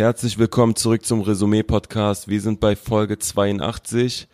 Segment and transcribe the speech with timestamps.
[0.00, 2.26] Herzlich willkommen zurück zum Resümee-Podcast.
[2.26, 4.28] Wir sind bei Folge 82.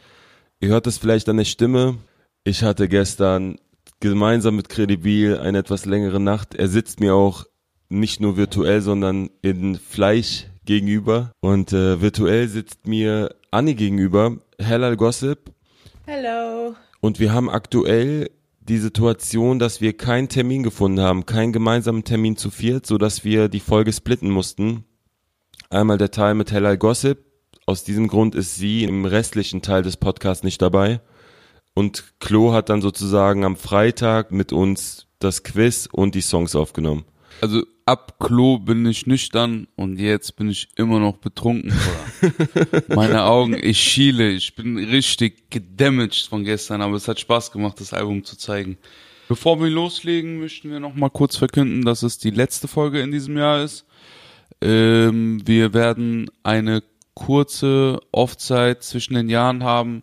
[0.60, 1.96] Ihr hört es vielleicht an der Stimme.
[2.44, 3.58] Ich hatte gestern
[3.98, 6.54] gemeinsam mit Credibil eine etwas längere Nacht.
[6.54, 7.46] Er sitzt mir auch
[7.88, 11.32] nicht nur virtuell, sondern in Fleisch gegenüber.
[11.40, 15.50] Und äh, virtuell sitzt mir Anni gegenüber, Hellal Gossip.
[16.06, 16.76] Hello.
[17.00, 18.30] Und wir haben aktuell
[18.60, 23.24] die Situation, dass wir keinen Termin gefunden haben, keinen gemeinsamen Termin zu viert, so dass
[23.24, 24.84] wir die Folge splitten mussten.
[25.70, 27.18] Einmal der Teil mit Hellal Gossip.
[27.66, 31.00] Aus diesem Grund ist sie im restlichen Teil des Podcasts nicht dabei.
[31.74, 37.04] Und Klo hat dann sozusagen am Freitag mit uns das Quiz und die Songs aufgenommen.
[37.40, 41.74] Also ab Klo bin ich nüchtern und jetzt bin ich immer noch betrunken.
[42.88, 47.80] Meine Augen, ich schiele, ich bin richtig gedamaged von gestern, aber es hat Spaß gemacht,
[47.80, 48.78] das Album zu zeigen.
[49.28, 53.10] Bevor wir loslegen, möchten wir noch mal kurz verkünden, dass es die letzte Folge in
[53.10, 53.84] diesem Jahr ist.
[54.60, 56.82] Ähm, wir werden eine
[57.14, 60.02] kurze Offzeit zwischen den Jahren haben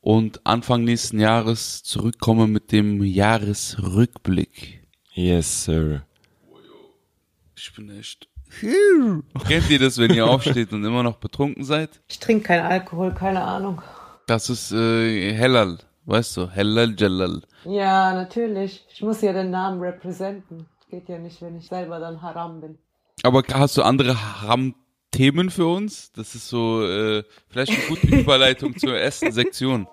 [0.00, 4.82] und Anfang nächsten Jahres zurückkommen mit dem Jahresrückblick.
[5.12, 6.02] Yes, sir.
[7.56, 8.28] Ich bin echt.
[9.48, 12.00] Kennt ihr das, wenn ihr aufsteht und immer noch betrunken seid?
[12.08, 13.82] Ich trinke keinen Alkohol, keine Ahnung.
[14.26, 17.42] Das ist äh, Hellal, weißt du, Hellal Jalal.
[17.64, 18.84] Ja, natürlich.
[18.92, 20.66] Ich muss ja den Namen representen.
[20.90, 22.78] Geht ja nicht, wenn ich selber dann Haram bin.
[23.24, 26.12] Aber hast du andere Haram-Themen für uns?
[26.12, 29.88] Das ist so äh, vielleicht eine gute Überleitung zur ersten Sektion.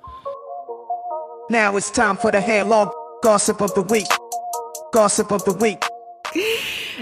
[1.47, 4.07] Now it's time for the hair long gossip of the week.
[4.91, 5.79] Gossip of the week.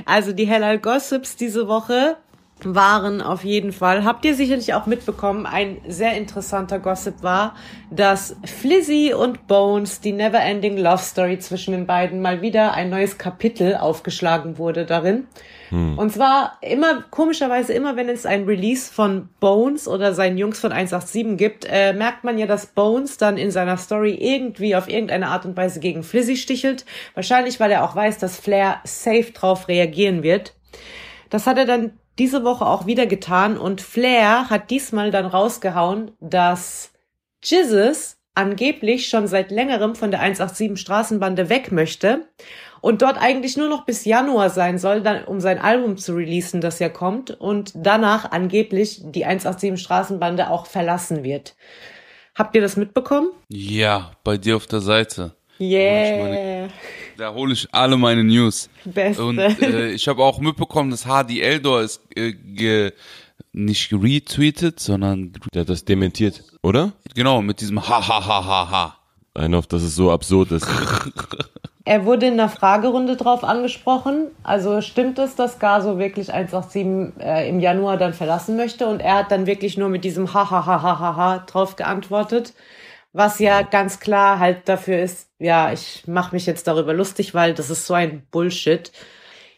[0.06, 2.18] Also die Hellal Gossips diese Woche
[2.64, 7.56] waren auf jeden Fall, habt ihr sicherlich auch mitbekommen, ein sehr interessanter Gossip war,
[7.90, 13.18] dass Flizzy und Bones, die Neverending Love Story zwischen den beiden, mal wieder ein neues
[13.18, 15.28] Kapitel aufgeschlagen wurde darin.
[15.72, 20.72] Und zwar immer, komischerweise immer, wenn es ein Release von Bones oder seinen Jungs von
[20.72, 25.28] 187 gibt, äh, merkt man ja, dass Bones dann in seiner Story irgendwie auf irgendeine
[25.28, 26.86] Art und Weise gegen Flizzy stichelt.
[27.14, 30.56] Wahrscheinlich, weil er auch weiß, dass Flair safe drauf reagieren wird.
[31.30, 36.12] Das hat er dann diese Woche auch wieder getan und Flair hat diesmal dann rausgehauen,
[36.20, 36.92] dass
[37.44, 42.28] Jizzes angeblich schon seit längerem von der 187 Straßenbande weg möchte
[42.82, 46.62] und dort eigentlich nur noch bis Januar sein soll, dann, um sein Album zu releasen,
[46.62, 51.56] das ja kommt und danach angeblich die 187 Straßenbande auch verlassen wird.
[52.36, 53.32] Habt ihr das mitbekommen?
[53.50, 55.36] Ja, bei dir auf der Seite.
[55.60, 56.70] Yeah.
[57.18, 58.70] Da hole ich alle meine News.
[58.86, 59.24] Beste.
[59.24, 62.94] Und äh, ich habe auch mitbekommen, dass Hardy Eldor ist äh, ge,
[63.52, 66.94] nicht retweetet, sondern Der hat das dementiert, oder?
[67.16, 68.96] genau mit diesem ha ha ha ha ha.
[69.34, 70.68] Ein auf, dass es so absurd ist.
[71.86, 74.28] Er wurde in der Fragerunde drauf angesprochen.
[74.44, 78.86] Also stimmt es, dass Gaso wirklich 187 äh, im Januar dann verlassen möchte?
[78.86, 81.78] Und er hat dann wirklich nur mit diesem ha ha ha ha ha ha drauf
[81.78, 82.54] geantwortet.
[83.12, 87.54] Was ja ganz klar halt dafür ist, ja, ich mache mich jetzt darüber lustig, weil
[87.54, 88.92] das ist so ein Bullshit.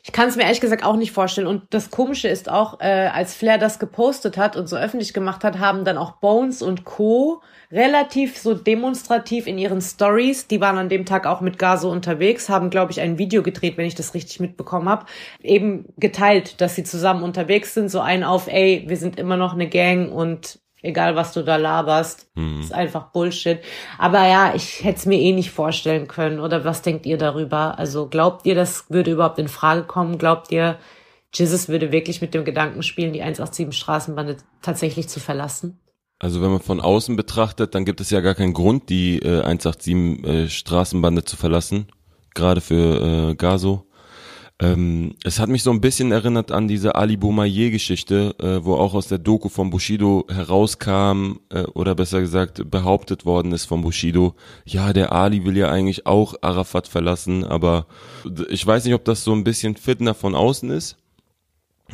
[0.04, 1.48] Ich kann es mir ehrlich gesagt auch nicht vorstellen.
[1.48, 5.44] Und das Komische ist auch, äh, als Flair das gepostet hat und so öffentlich gemacht
[5.44, 7.42] hat, haben dann auch Bones und Co.
[7.72, 12.50] relativ so demonstrativ in ihren Stories, die waren an dem Tag auch mit Gaso unterwegs,
[12.50, 15.06] haben, glaube ich, ein Video gedreht, wenn ich das richtig mitbekommen habe,
[15.42, 19.54] eben geteilt, dass sie zusammen unterwegs sind, so ein auf, ey, wir sind immer noch
[19.54, 22.28] eine Gang und egal was du da laberst,
[22.60, 23.60] ist einfach Bullshit.
[23.98, 26.40] Aber ja, ich hätte es mir eh nicht vorstellen können.
[26.40, 27.78] Oder was denkt ihr darüber?
[27.78, 30.18] Also glaubt ihr, das würde überhaupt in Frage kommen?
[30.18, 30.78] Glaubt ihr,
[31.34, 35.80] Jesus würde wirklich mit dem Gedanken spielen, die 187 Straßenbande tatsächlich zu verlassen?
[36.20, 39.42] Also wenn man von außen betrachtet, dann gibt es ja gar keinen Grund, die äh,
[39.42, 41.88] 187 äh, Straßenbande zu verlassen,
[42.36, 43.88] gerade für äh, Gaso.
[44.62, 48.94] Ähm, es hat mich so ein bisschen erinnert an diese Ali Boumaier-Geschichte, äh, wo auch
[48.94, 54.36] aus der Doku von Bushido herauskam, äh, oder besser gesagt behauptet worden ist von Bushido,
[54.64, 57.88] ja, der Ali will ja eigentlich auch Arafat verlassen, aber
[58.50, 60.96] ich weiß nicht, ob das so ein bisschen Fitner von außen ist,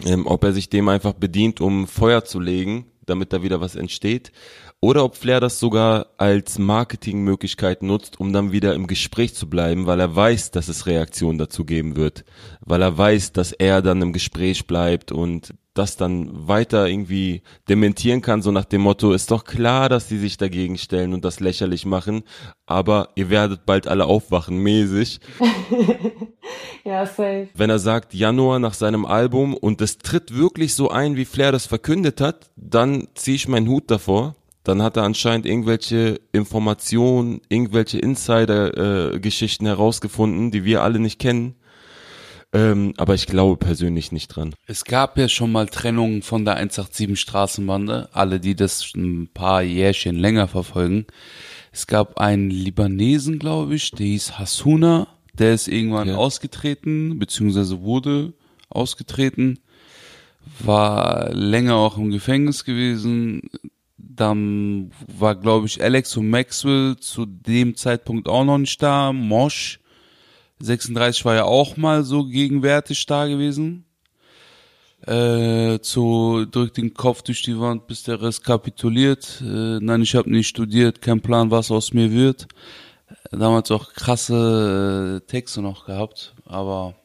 [0.06, 3.77] ähm, ob er sich dem einfach bedient, um Feuer zu legen, damit da wieder was
[3.77, 4.33] entsteht,
[4.79, 9.88] oder ob Flair das sogar als Marketingmöglichkeit nutzt, um dann wieder im Gespräch zu bleiben,
[9.88, 12.25] weil er weiß, dass es Reaktionen dazu geben wird,
[12.62, 18.21] weil er weiß, dass er dann im Gespräch bleibt und das dann weiter irgendwie dementieren
[18.21, 21.39] kann, so nach dem Motto, ist doch klar, dass die sich dagegen stellen und das
[21.39, 22.23] lächerlich machen,
[22.65, 25.19] aber ihr werdet bald alle aufwachen, mäßig.
[26.85, 27.50] Ja, safe.
[27.53, 31.51] wenn er sagt Januar nach seinem Album und es tritt wirklich so ein, wie Flair
[31.51, 34.35] das verkündet hat, dann ziehe ich meinen Hut davor.
[34.68, 41.56] Dann hat er anscheinend irgendwelche Informationen, irgendwelche Insider-Geschichten herausgefunden, die wir alle nicht kennen.
[42.52, 44.54] Ähm, aber ich glaube persönlich nicht dran.
[44.66, 49.62] Es gab ja schon mal Trennungen von der 187 Straßenbande, alle, die das ein paar
[49.62, 51.06] Jährchen länger verfolgen.
[51.72, 56.16] Es gab einen Libanesen, glaube ich, der hieß Hasuna, der ist irgendwann Ja.
[56.18, 58.34] ausgetreten, beziehungsweise wurde
[58.69, 59.60] ausgetreten,
[60.60, 63.50] war länger auch im Gefängnis gewesen.
[64.09, 69.12] Dann war, glaube ich, Alex und Maxwell zu dem Zeitpunkt auch noch nicht da.
[69.13, 69.80] Mosch
[70.59, 73.86] 36 war ja auch mal so gegenwärtig da gewesen.
[75.06, 79.42] Äh, zu drückt den Kopf durch die Wand, bis der Rest kapituliert.
[79.42, 82.48] Äh, nein, ich habe nicht studiert, kein Plan, was aus mir wird.
[83.31, 86.95] Damals auch krasse äh, Texte noch gehabt, aber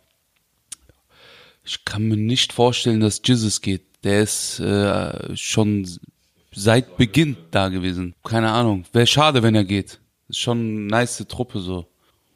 [1.64, 3.82] ich kann mir nicht vorstellen, dass Jesus geht.
[4.04, 5.87] Der ist äh, schon
[6.54, 8.14] seit Beginn da gewesen.
[8.25, 8.84] Keine Ahnung.
[8.93, 10.00] Wäre schade, wenn er geht.
[10.28, 11.87] Ist schon eine nice Truppe so.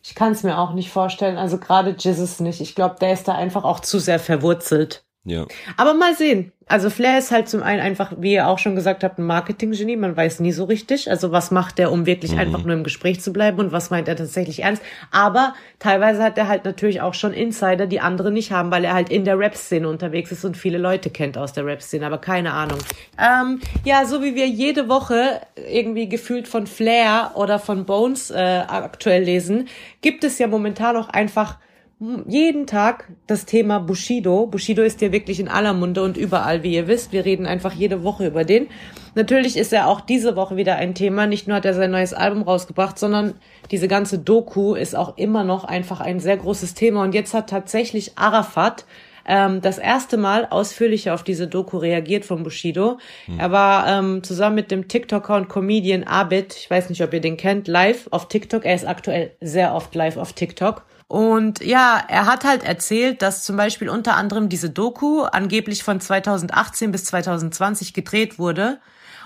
[0.03, 1.37] Ich kann es mir auch nicht vorstellen.
[1.37, 2.61] Also gerade Jesus nicht.
[2.61, 5.05] Ich glaube, der ist da einfach auch zu sehr verwurzelt.
[5.27, 5.47] Ja.
[5.77, 6.53] Aber mal sehen.
[6.69, 9.97] Also Flair ist halt zum einen einfach, wie ihr auch schon gesagt habt, ein Marketing-Genie.
[9.97, 11.09] Man weiß nie so richtig.
[11.09, 14.09] Also was macht er, um wirklich einfach nur im Gespräch zu bleiben und was meint
[14.09, 14.83] er tatsächlich ernst.
[15.13, 18.95] Aber teilweise hat er halt natürlich auch schon Insider, die andere nicht haben, weil er
[18.95, 22.53] halt in der Rap-Szene unterwegs ist und viele Leute kennt aus der Rap-Szene, aber keine
[22.53, 22.79] Ahnung.
[23.17, 25.41] Ähm, ja, so wie wir jede Woche
[25.71, 29.69] irgendwie gefühlt von Flair oder von Bones äh, aktuell lesen,
[30.01, 31.59] gibt es ja momentan auch einfach
[31.99, 34.47] jeden Tag das Thema Bushido.
[34.47, 37.13] Bushido ist ja wirklich in aller Munde und überall, wie ihr wisst.
[37.13, 38.69] Wir reden einfach jede Woche über den.
[39.15, 41.27] Natürlich ist er auch diese Woche wieder ein Thema.
[41.27, 43.35] Nicht nur hat er sein neues Album rausgebracht, sondern
[43.71, 47.03] diese ganze Doku ist auch immer noch einfach ein sehr großes Thema.
[47.03, 48.85] Und jetzt hat tatsächlich Arafat
[49.27, 52.99] ähm, das erste Mal ausführlicher auf diese Doku reagiert von Bushido.
[53.39, 57.23] Er war ähm, zusammen mit dem TikToker und Comedian Abid, ich weiß nicht, ob ihr
[57.23, 58.67] den kennt, live auf TikTok.
[58.67, 60.85] Er ist aktuell sehr oft live auf TikTok.
[61.09, 66.01] Und ja, er hat halt erzählt, dass zum Beispiel unter anderem diese Doku angeblich von
[66.01, 68.81] 2018 bis 2020 gedreht wurde.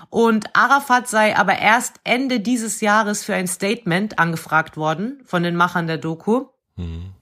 [0.09, 5.55] Und Arafat sei aber erst Ende dieses Jahres für ein Statement angefragt worden von den
[5.55, 6.45] Machern der Doku.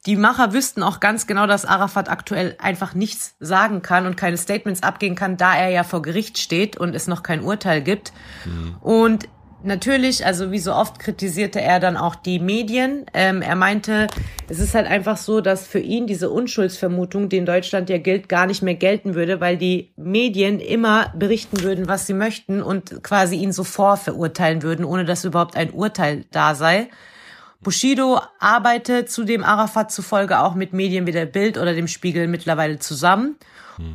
[0.05, 4.37] Die Macher wüssten auch ganz genau, dass Arafat aktuell einfach nichts sagen kann und keine
[4.37, 8.13] Statements abgeben kann, da er ja vor Gericht steht und es noch kein Urteil gibt.
[8.81, 9.27] Und
[9.63, 13.05] natürlich, also wie so oft kritisierte er dann auch die Medien.
[13.13, 14.07] Ähm, er meinte,
[14.47, 18.29] es ist halt einfach so, dass für ihn diese Unschuldsvermutung, die in Deutschland ja gilt,
[18.29, 23.03] gar nicht mehr gelten würde, weil die Medien immer berichten würden, was sie möchten und
[23.03, 26.89] quasi ihn so vorverurteilen würden, ohne dass überhaupt ein Urteil da sei.
[27.61, 32.79] Bushido arbeitet zudem Arafat zufolge auch mit Medien wie der Bild oder dem Spiegel mittlerweile
[32.79, 33.35] zusammen.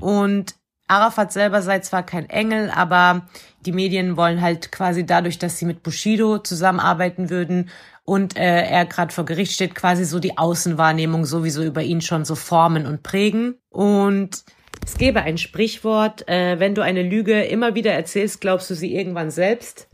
[0.00, 0.54] Und
[0.86, 3.26] Arafat selber sei zwar kein Engel, aber
[3.64, 7.70] die Medien wollen halt quasi dadurch, dass sie mit Bushido zusammenarbeiten würden
[8.04, 12.26] und äh, er gerade vor Gericht steht, quasi so die Außenwahrnehmung sowieso über ihn schon
[12.26, 13.54] so formen und prägen.
[13.70, 14.44] Und
[14.84, 18.94] es gäbe ein Sprichwort, äh, wenn du eine Lüge immer wieder erzählst, glaubst du sie
[18.94, 19.88] irgendwann selbst.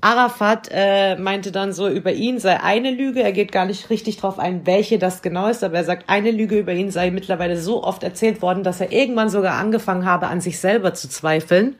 [0.00, 4.18] Arafat äh, meinte dann so, über ihn sei eine Lüge, er geht gar nicht richtig
[4.18, 7.56] drauf ein, welche das genau ist, aber er sagt, eine Lüge über ihn sei mittlerweile
[7.56, 11.76] so oft erzählt worden, dass er irgendwann sogar angefangen habe, an sich selber zu zweifeln.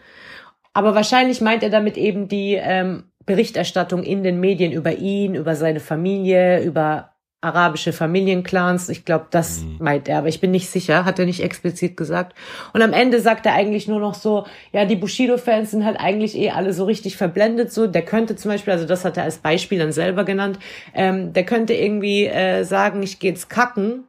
[0.73, 5.55] Aber wahrscheinlich meint er damit eben die ähm, Berichterstattung in den Medien über ihn, über
[5.55, 7.14] seine Familie, über
[7.45, 8.89] arabische Familienclans.
[8.89, 12.35] Ich glaube, das meint er, aber ich bin nicht sicher, hat er nicht explizit gesagt.
[12.73, 16.37] Und am Ende sagt er eigentlich nur noch so, ja, die Bushido-Fans sind halt eigentlich
[16.37, 17.73] eh alle so richtig verblendet.
[17.73, 20.59] So, der könnte zum Beispiel, also das hat er als Beispiel dann selber genannt,
[20.95, 24.05] ähm, der könnte irgendwie äh, sagen, ich gehe jetzt kacken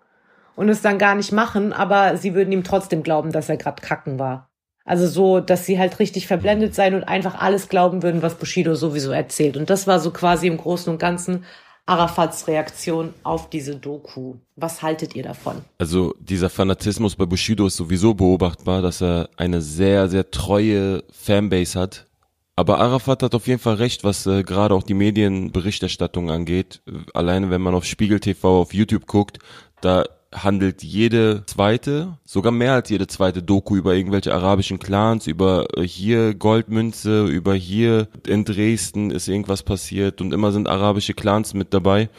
[0.56, 3.82] und es dann gar nicht machen, aber sie würden ihm trotzdem glauben, dass er gerade
[3.82, 4.50] kacken war.
[4.86, 8.76] Also so, dass sie halt richtig verblendet sein und einfach alles glauben würden, was Bushido
[8.76, 9.58] sowieso erzählt.
[9.58, 11.44] Und das war so quasi im Großen und Ganzen
[11.86, 14.36] Arafats Reaktion auf diese Doku.
[14.56, 15.58] Was haltet ihr davon?
[15.78, 21.80] Also dieser Fanatismus bei Bushido ist sowieso beobachtbar, dass er eine sehr, sehr treue Fanbase
[21.80, 22.08] hat.
[22.56, 26.82] Aber Arafat hat auf jeden Fall recht, was äh, gerade auch die Medienberichterstattung angeht.
[27.14, 29.40] Alleine wenn man auf Spiegel TV auf YouTube guckt,
[29.82, 35.66] da handelt jede zweite, sogar mehr als jede zweite Doku über irgendwelche arabischen Clans, über
[35.78, 41.54] äh, hier Goldmünze, über hier in Dresden ist irgendwas passiert und immer sind arabische Clans
[41.54, 42.10] mit dabei.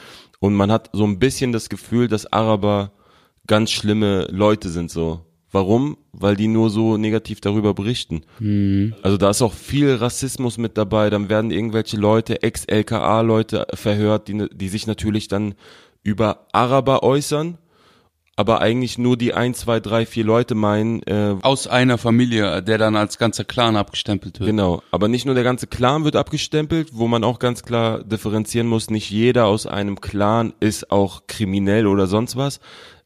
[0.41, 2.93] Und man hat so ein bisschen das Gefühl, dass Araber
[3.47, 5.21] ganz schlimme Leute sind so.
[5.53, 5.97] Warum?
[6.13, 8.23] Weil die nur so negativ darüber berichten.
[9.03, 11.09] Also da ist auch viel Rassismus mit dabei.
[11.09, 15.55] Dann werden irgendwelche Leute, Ex-LKA-Leute verhört, die, die sich natürlich dann
[16.03, 17.59] über Araber äußern,
[18.37, 22.77] aber eigentlich nur die ein, zwei, drei, vier Leute meinen, äh, Aus einer Familie, der
[22.77, 24.49] dann als ganzer Clan abgestempelt wird.
[24.49, 28.67] Genau, aber nicht nur der ganze Clan wird abgestempelt, wo man auch ganz klar differenzieren
[28.67, 32.61] muss, nicht jeder aus einem Clan ist auch kriminell oder sonst was.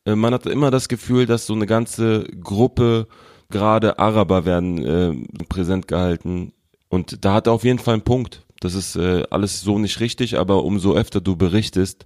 [0.05, 3.07] Äh, man hat immer das Gefühl, dass so eine ganze Gruppe,
[3.51, 6.53] gerade Araber werden äh, präsent gehalten.
[6.89, 8.45] Und da hat er auf jeden Fall einen Punkt.
[8.61, 12.05] Das ist äh, alles so nicht richtig, aber umso öfter du berichtest,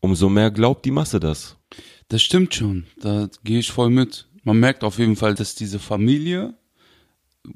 [0.00, 1.56] umso mehr glaubt die Masse das.
[2.08, 4.26] Das stimmt schon, da gehe ich voll mit.
[4.44, 6.54] Man merkt auf jeden Fall, dass diese Familie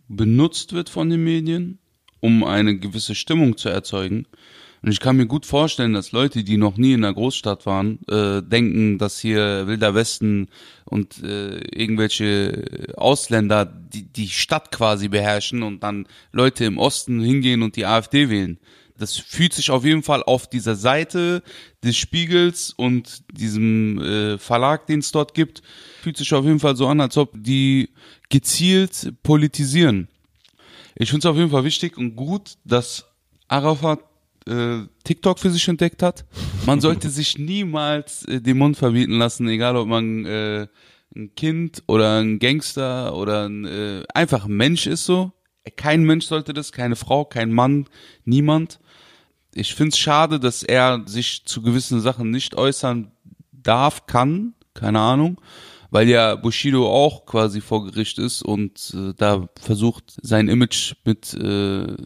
[0.09, 1.79] benutzt wird von den Medien,
[2.19, 4.27] um eine gewisse Stimmung zu erzeugen.
[4.83, 8.01] Und ich kann mir gut vorstellen, dass Leute, die noch nie in einer Großstadt waren,
[8.09, 10.49] äh, denken, dass hier Wilder Westen
[10.87, 17.63] und äh, irgendwelche Ausländer die, die Stadt quasi beherrschen und dann Leute im Osten hingehen
[17.63, 18.59] und die AfD wählen.
[19.01, 21.43] Das fühlt sich auf jeden Fall auf dieser Seite
[21.83, 25.63] des Spiegels und diesem äh, Verlag, den es dort gibt,
[26.03, 27.91] fühlt sich auf jeden Fall so an, als ob die
[28.29, 30.09] gezielt politisieren.
[30.95, 33.07] Ich finde es auf jeden Fall wichtig und gut, dass
[33.49, 34.01] Arafat
[34.47, 36.25] äh, TikTok für sich entdeckt hat.
[36.67, 40.67] Man sollte sich niemals äh, den Mund verbieten lassen, egal ob man äh,
[41.15, 45.33] ein Kind oder ein Gangster oder ein äh, einfach ein Mensch ist so.
[45.77, 47.87] Kein Mensch sollte das, keine Frau, kein Mann,
[48.25, 48.80] niemand.
[49.55, 53.11] Ich find's schade, dass er sich zu gewissen Sachen nicht äußern
[53.53, 55.41] darf, kann, keine Ahnung,
[55.91, 61.35] weil ja Bushido auch quasi vor Gericht ist und äh, da versucht sein Image mit
[61.35, 61.97] äh,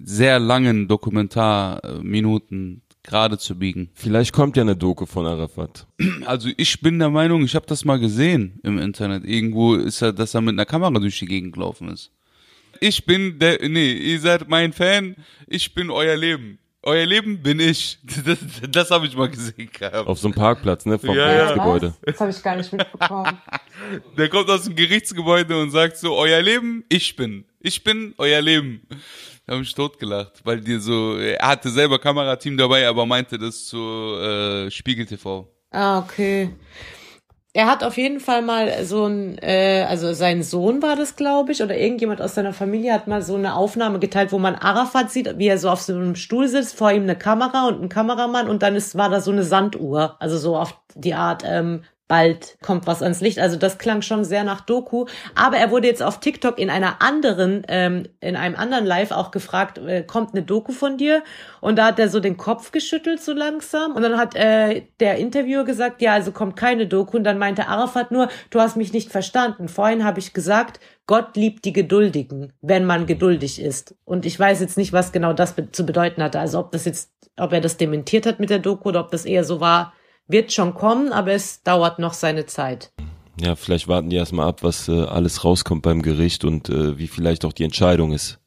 [0.00, 3.90] sehr langen Dokumentarminuten gerade zu biegen.
[3.94, 5.86] Vielleicht kommt ja eine Doku von Arafat.
[6.24, 9.24] Also ich bin der Meinung, ich habe das mal gesehen im Internet.
[9.24, 12.10] Irgendwo ist er, dass er mit einer Kamera durch die Gegend gelaufen ist.
[12.80, 16.58] Ich bin der, nee, ihr seid mein Fan, ich bin euer Leben.
[16.86, 17.98] Euer Leben bin ich.
[18.24, 18.38] Das,
[18.70, 20.06] das habe ich mal gesehen gehabt.
[20.06, 21.26] Auf so einem Parkplatz, ne, vom Ja.
[21.32, 21.94] Gerichtsgebäude.
[22.02, 23.38] Das habe ich gar nicht mitbekommen.
[24.16, 27.44] Der kommt aus dem Gerichtsgebäude und sagt so, euer Leben, ich bin.
[27.60, 28.86] Ich bin euer Leben.
[29.46, 33.66] Da habe ich totgelacht, weil die so, er hatte selber Kamerateam dabei, aber meinte das
[33.66, 33.78] zu
[34.18, 35.46] äh, Spiegel TV.
[35.70, 36.50] Ah, okay.
[37.56, 41.52] Er hat auf jeden Fall mal so ein, äh, also sein Sohn war das, glaube
[41.52, 45.12] ich, oder irgendjemand aus seiner Familie hat mal so eine Aufnahme geteilt, wo man Arafat
[45.12, 47.88] sieht, wie er so auf so einem Stuhl sitzt, vor ihm eine Kamera und ein
[47.88, 51.84] Kameramann und dann ist, war da so eine Sanduhr, also so auf die Art, ähm,
[52.06, 53.38] bald kommt was ans Licht.
[53.38, 55.06] Also das klang schon sehr nach Doku.
[55.34, 59.30] Aber er wurde jetzt auf TikTok in einer anderen, ähm, in einem anderen Live auch
[59.30, 61.22] gefragt, äh, kommt eine Doku von dir?
[61.60, 63.92] Und da hat er so den Kopf geschüttelt so langsam.
[63.92, 67.16] Und dann hat äh, der Interviewer gesagt, ja, also kommt keine Doku.
[67.16, 69.68] Und dann meinte Arafat nur, du hast mich nicht verstanden.
[69.68, 73.94] Vorhin habe ich gesagt, Gott liebt die Geduldigen, wenn man geduldig ist.
[74.04, 76.38] Und ich weiß jetzt nicht, was genau das be zu bedeuten hatte.
[76.38, 79.24] Also ob das jetzt, ob er das dementiert hat mit der Doku oder ob das
[79.24, 79.94] eher so war,
[80.28, 82.92] wird schon kommen, aber es dauert noch seine Zeit.
[83.40, 87.08] Ja, vielleicht warten die erstmal ab, was äh, alles rauskommt beim Gericht und äh, wie
[87.08, 88.38] vielleicht auch die Entscheidung ist.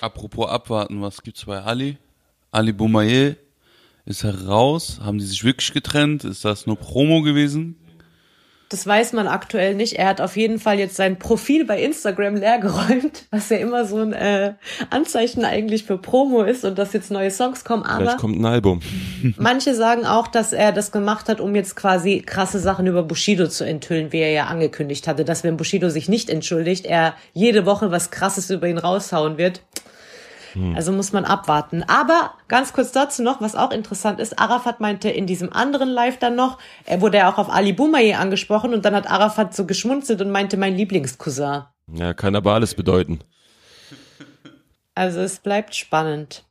[0.00, 1.98] Apropos abwarten, was gibt's bei Ali?
[2.50, 3.36] Ali Boumaier
[4.06, 4.98] ist heraus.
[5.02, 6.24] Haben die sich wirklich getrennt?
[6.24, 7.76] Ist das nur Promo gewesen?
[8.70, 9.94] Das weiß man aktuell nicht.
[9.94, 13.98] Er hat auf jeden Fall jetzt sein Profil bei Instagram leergeräumt, was ja immer so
[13.98, 14.54] ein äh,
[14.90, 17.82] Anzeichen eigentlich für Promo ist und dass jetzt neue Songs kommen.
[17.84, 18.80] Vielleicht Aber kommt ein Album.
[19.36, 23.48] manche sagen auch, dass er das gemacht hat, um jetzt quasi krasse Sachen über Bushido
[23.48, 27.66] zu enthüllen, wie er ja angekündigt hatte, dass wenn Bushido sich nicht entschuldigt, er jede
[27.66, 29.62] Woche was Krasses über ihn raushauen wird.
[30.74, 31.82] Also muss man abwarten.
[31.84, 36.18] Aber ganz kurz dazu noch, was auch interessant ist, Arafat meinte in diesem anderen Live
[36.18, 39.66] dann noch, er wurde ja auch auf Ali Boumaier angesprochen und dann hat Arafat so
[39.66, 41.62] geschmunzelt und meinte mein Lieblingscousin.
[41.92, 43.20] Ja, kann aber alles bedeuten.
[44.94, 46.44] Also es bleibt spannend.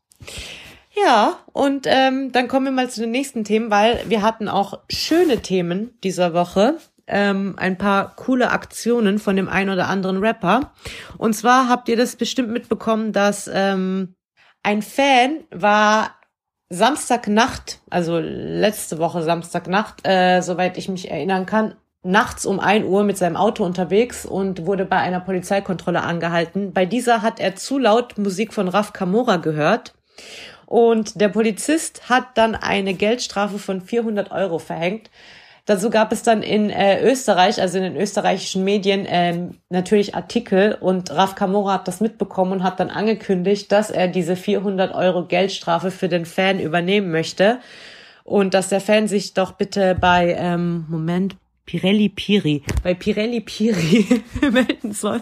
[0.96, 4.80] Ja, und ähm, dann kommen wir mal zu den nächsten Themen, weil wir hatten auch
[4.90, 6.78] schöne Themen dieser Woche.
[7.10, 10.72] Ähm, ein paar coole Aktionen von dem einen oder anderen Rapper.
[11.18, 14.16] Und zwar habt ihr das bestimmt mitbekommen, dass ähm,
[14.64, 16.16] ein Fan war
[16.70, 23.04] Samstagnacht, also letzte Woche Samstagnacht, äh, soweit ich mich erinnern kann, nachts um ein Uhr
[23.04, 26.72] mit seinem Auto unterwegs und wurde bei einer Polizeikontrolle angehalten.
[26.72, 29.96] Bei dieser hat er zu laut Musik von Raf Kamora gehört.
[30.66, 35.10] Und der Polizist hat dann eine Geldstrafe von 400 Euro verhängt.
[35.70, 40.76] Dazu gab es dann in äh, Österreich, also in den österreichischen Medien, ähm, natürlich Artikel
[40.82, 45.28] und Raf Kamora hat das mitbekommen und hat dann angekündigt, dass er diese 400 Euro
[45.28, 47.60] Geldstrafe für den Fan übernehmen möchte
[48.24, 51.36] und dass der Fan sich doch bitte bei, ähm, Moment,
[51.68, 55.22] Pirelli Piri, bei Pirelli Piri melden soll.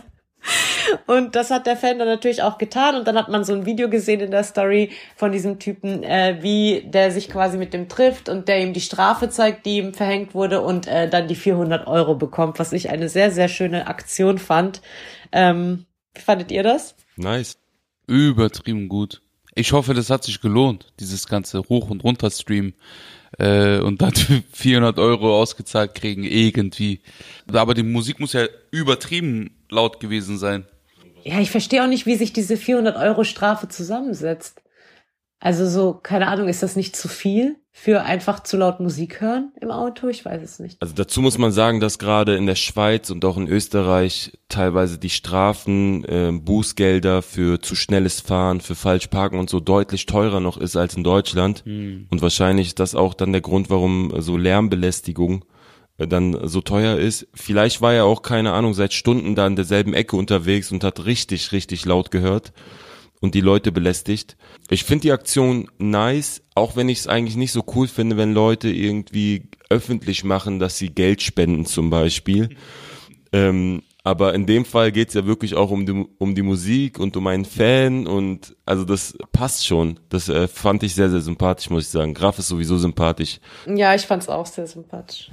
[1.05, 2.95] Und das hat der Fan dann natürlich auch getan.
[2.95, 6.37] Und dann hat man so ein Video gesehen in der Story von diesem Typen, äh,
[6.41, 9.93] wie der sich quasi mit dem trifft und der ihm die Strafe zeigt, die ihm
[9.93, 13.87] verhängt wurde und äh, dann die 400 Euro bekommt, was ich eine sehr, sehr schöne
[13.87, 14.81] Aktion fand.
[15.31, 16.95] Ähm, wie fandet ihr das?
[17.15, 17.57] Nice.
[18.07, 19.21] Übertrieben gut.
[19.55, 22.73] Ich hoffe, das hat sich gelohnt, dieses ganze Hoch- und Runterstream
[23.39, 24.13] äh, und dann
[24.53, 27.01] 400 Euro ausgezahlt kriegen, irgendwie.
[27.51, 30.65] Aber die Musik muss ja übertrieben laut gewesen sein.
[31.27, 34.61] Ja, ich verstehe auch nicht, wie sich diese 400 Euro Strafe zusammensetzt.
[35.41, 39.51] Also so, keine Ahnung, ist das nicht zu viel für einfach zu laut Musik hören
[39.59, 40.07] im Auto?
[40.07, 40.81] Ich weiß es nicht.
[40.81, 44.97] Also dazu muss man sagen, dass gerade in der Schweiz und auch in Österreich teilweise
[44.97, 50.57] die Strafen, äh, Bußgelder für zu schnelles Fahren, für Falschparken und so deutlich teurer noch
[50.57, 51.63] ist als in Deutschland.
[51.65, 55.56] Und wahrscheinlich ist das auch dann der Grund, warum so Lärmbelästigung äh,
[55.97, 57.27] dann so teuer ist.
[57.33, 61.05] Vielleicht war er auch, keine Ahnung, seit Stunden da in derselben Ecke unterwegs und hat
[61.05, 62.53] richtig, richtig laut gehört
[63.19, 64.37] und die Leute belästigt.
[64.69, 68.33] Ich finde die Aktion nice, auch wenn ich es eigentlich nicht so cool finde, wenn
[68.33, 72.49] Leute irgendwie öffentlich machen, dass sie Geld spenden zum Beispiel.
[73.33, 77.17] Ähm, aber in dem Fall geht's ja wirklich auch um die, um die Musik und
[77.17, 79.99] um einen Fan und also das passt schon.
[80.07, 82.13] Das äh, fand ich sehr, sehr sympathisch, muss ich sagen.
[82.13, 83.41] Graf ist sowieso sympathisch.
[83.65, 85.29] Ja, ich fand's auch sehr sympathisch.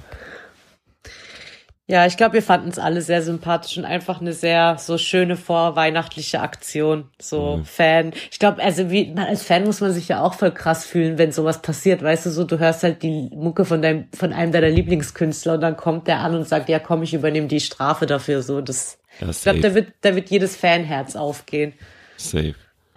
[1.87, 5.37] Ja, ich glaube, wir fanden es alle sehr sympathisch und einfach eine sehr so schöne
[5.37, 7.09] vorweihnachtliche Aktion.
[7.21, 8.11] So Fan.
[8.31, 11.19] Ich glaube, also wie man als Fan muss man sich ja auch voll krass fühlen,
[11.19, 12.01] wenn sowas passiert.
[12.01, 15.61] Weißt du, so du hörst halt die Mucke von deinem von einem deiner Lieblingskünstler und
[15.61, 18.41] dann kommt der an und sagt, ja, komm, ich übernehme die Strafe dafür.
[18.41, 18.97] So, das.
[19.19, 21.73] Ja, ich glaube, da wird da wird jedes Fanherz aufgehen.
[22.17, 22.55] Safe.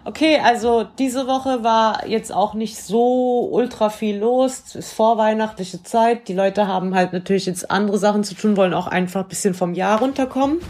[0.09, 4.63] Okay, also diese Woche war jetzt auch nicht so ultra viel los.
[4.69, 6.27] Es ist vorweihnachtliche Zeit.
[6.27, 9.53] Die Leute haben halt natürlich jetzt andere Sachen zu tun, wollen auch einfach ein bisschen
[9.53, 10.61] vom Jahr runterkommen.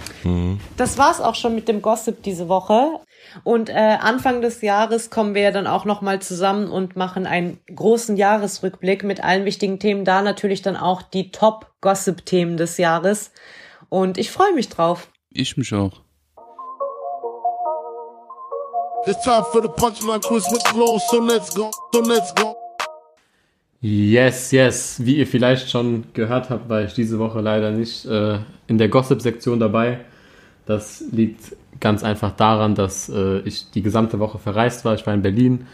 [0.75, 2.99] Das war's auch schon mit dem Gossip diese Woche.
[3.45, 7.61] Und äh, Anfang des Jahres kommen wir ja dann auch nochmal zusammen und machen einen
[7.73, 10.03] großen Jahresrückblick mit allen wichtigen Themen.
[10.03, 13.31] Da natürlich dann auch die Top-Gossip-Themen des Jahres.
[13.87, 15.07] Und ich freue mich drauf.
[15.31, 16.01] Ich mich auch.
[19.09, 22.55] It's time for the punchline quiz with Flo, so let's go, so let's go.
[23.81, 25.03] Yes, yes.
[25.03, 28.87] Wie ihr vielleicht schon gehört habt, war ich diese Woche leider nicht äh, in der
[28.87, 30.01] Gossip-Sektion dabei.
[30.67, 34.93] Das liegt ganz einfach daran, dass äh, ich die gesamte Woche verreist war.
[34.93, 35.65] Ich war in Berlin.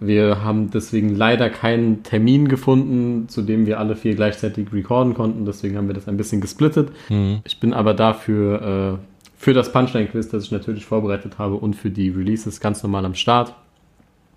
[0.00, 5.44] Wir haben deswegen leider keinen Termin gefunden, zu dem wir alle vier gleichzeitig recorden konnten.
[5.44, 6.88] Deswegen haben wir das ein bisschen gesplittet.
[7.44, 11.90] Ich bin aber dafür äh, für das Punchline-Quiz, das ich natürlich vorbereitet habe, und für
[11.90, 13.54] die Releases ganz normal am Start.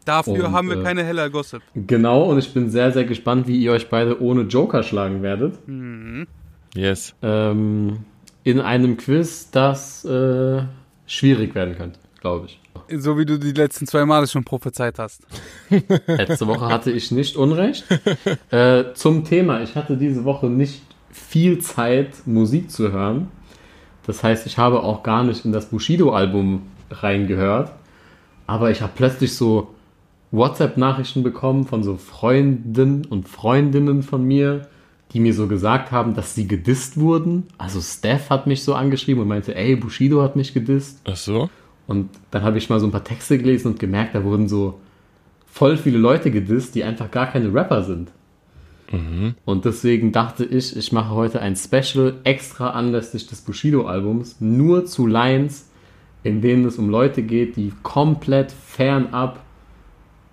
[0.06, 1.62] Dafür Und, haben wir äh, keine heller Gossip.
[1.76, 5.60] Genau, und ich bin sehr, sehr gespannt, wie ihr euch beide ohne Joker schlagen werdet.
[6.76, 7.16] Yes.
[7.22, 8.00] Ähm,
[8.44, 10.64] in einem Quiz, das äh,
[11.06, 12.60] schwierig werden könnte, glaube ich.
[13.02, 15.22] So wie du die letzten zwei Male schon prophezeit hast.
[16.08, 17.86] Letzte Woche hatte ich nicht Unrecht.
[18.50, 23.30] Äh, zum Thema, ich hatte diese Woche nicht viel Zeit, Musik zu hören.
[24.06, 27.72] Das heißt, ich habe auch gar nicht in das Bushido-Album reingehört.
[28.48, 29.70] Aber ich habe plötzlich so
[30.32, 34.68] WhatsApp-Nachrichten bekommen von so Freunden und Freundinnen von mir,
[35.14, 37.48] die mir so gesagt haben, dass sie gedisst wurden.
[37.58, 41.02] Also Steph hat mich so angeschrieben und meinte, ey, Bushido hat mich gedisst.
[41.06, 41.50] Ach so?
[41.88, 44.80] Und dann habe ich mal so ein paar Texte gelesen und gemerkt, da wurden so
[45.46, 48.12] voll viele Leute gedisst, die einfach gar keine Rapper sind.
[49.46, 55.08] Und deswegen dachte ich, ich mache heute ein Special extra anlässlich des Bushido-Albums, nur zu
[55.08, 55.70] Lines,
[56.24, 59.44] in denen es um Leute geht, die komplett fernab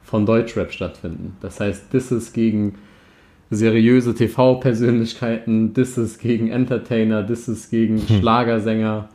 [0.02, 1.36] von Deutschrap stattfinden.
[1.40, 2.74] Das heißt, Disses gegen
[3.50, 9.08] seriöse TV-Persönlichkeiten, Disses gegen Entertainer, Disses gegen Schlagersänger.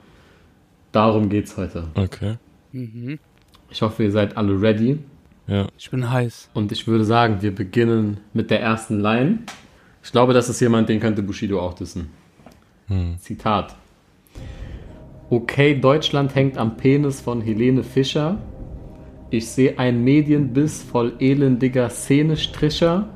[0.91, 1.88] Darum geht's heute.
[1.95, 2.38] Okay.
[3.69, 4.99] Ich hoffe, ihr seid alle ready.
[5.47, 5.67] Ja.
[5.77, 6.49] Ich bin heiß.
[6.53, 9.39] Und ich würde sagen, wir beginnen mit der ersten Line.
[10.03, 12.10] Ich glaube, das ist jemand, den könnte Bushido auch dissen.
[13.19, 13.75] Zitat.
[15.29, 18.38] Okay, Deutschland hängt am Penis von Helene Fischer.
[19.29, 23.10] Ich sehe einen Medienbiss voll elendiger Szenestricher.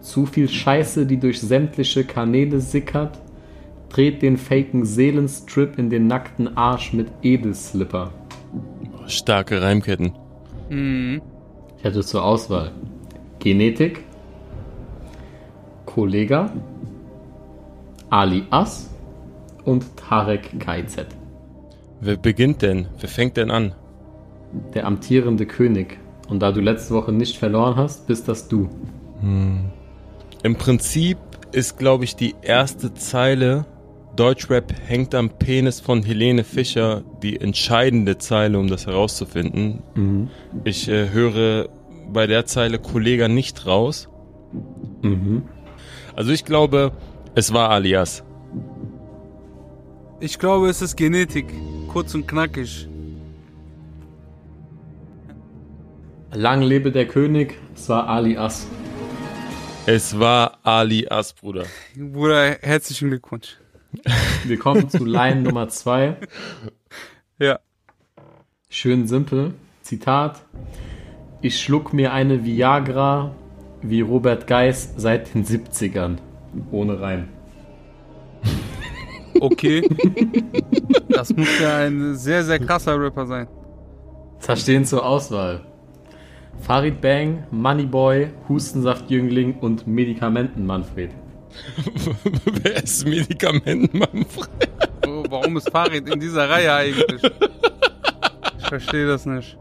[0.00, 3.18] Zu viel Scheiße, die durch sämtliche Kanäle sickert.
[3.88, 8.12] Dreht den faken Seelenstrip in den nackten Arsch mit Edelslipper.
[9.06, 10.12] Starke Reimketten.
[11.80, 12.72] Ich hatte zur Auswahl
[13.38, 14.04] Genetik,
[15.86, 16.52] Kollega,
[18.10, 18.90] Ali As
[19.64, 21.06] und Tarek KZ.
[22.02, 22.88] Wer beginnt denn?
[22.98, 23.74] Wer fängt denn an?
[24.74, 25.98] Der amtierende König.
[26.28, 28.68] Und da du letzte Woche nicht verloren hast, bist das du.
[29.22, 31.16] Im Prinzip
[31.52, 33.64] ist, glaube ich, die erste Zeile
[34.20, 40.28] Deutschrap hängt am Penis von Helene Fischer die entscheidende Zeile, um das herauszufinden.
[40.62, 41.70] Ich äh, höre
[42.12, 44.10] bei der Zeile Kollega nicht raus.
[46.14, 46.92] Also ich glaube,
[47.34, 48.22] es war Alias.
[50.20, 51.46] Ich glaube, es ist Genetik.
[51.88, 52.86] Kurz und knackig.
[56.34, 58.66] Lang lebe der König, es war Ali As.
[59.86, 61.64] Es war Ali As, Bruder.
[61.96, 63.56] Bruder, herzlichen Glückwunsch.
[64.44, 66.16] Wir kommen zu Line Nummer 2.
[67.38, 67.58] Ja.
[68.68, 69.54] Schön simpel.
[69.82, 70.42] Zitat.
[71.40, 73.34] Ich schluck mir eine Viagra
[73.82, 76.18] wie Robert Geis seit den 70ern.
[76.70, 77.28] Ohne Reim.
[79.40, 79.88] Okay.
[81.08, 83.48] das muss ja ein sehr, sehr krasser Rapper sein.
[84.46, 85.64] Da stehen zur Auswahl.
[86.60, 91.10] Farid Bang, Moneyboy, Hustensaftjüngling und Medikamenten-Manfred.
[92.62, 94.48] Wer ist Medikamentenmanfred?
[95.04, 97.22] So, Warum ist Farid in dieser Reihe eigentlich?
[98.58, 99.56] Ich verstehe das nicht.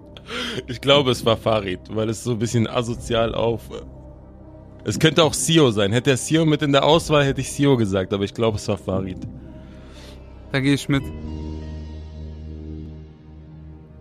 [0.67, 3.63] Ich glaube, es war Farid, weil es so ein bisschen asozial auf.
[4.83, 5.91] Es könnte auch Sio sein.
[5.91, 8.67] Hätte er Sio mit in der Auswahl, hätte ich Sio gesagt, aber ich glaube, es
[8.67, 9.17] war Farid.
[10.51, 11.03] Da gehe ich mit.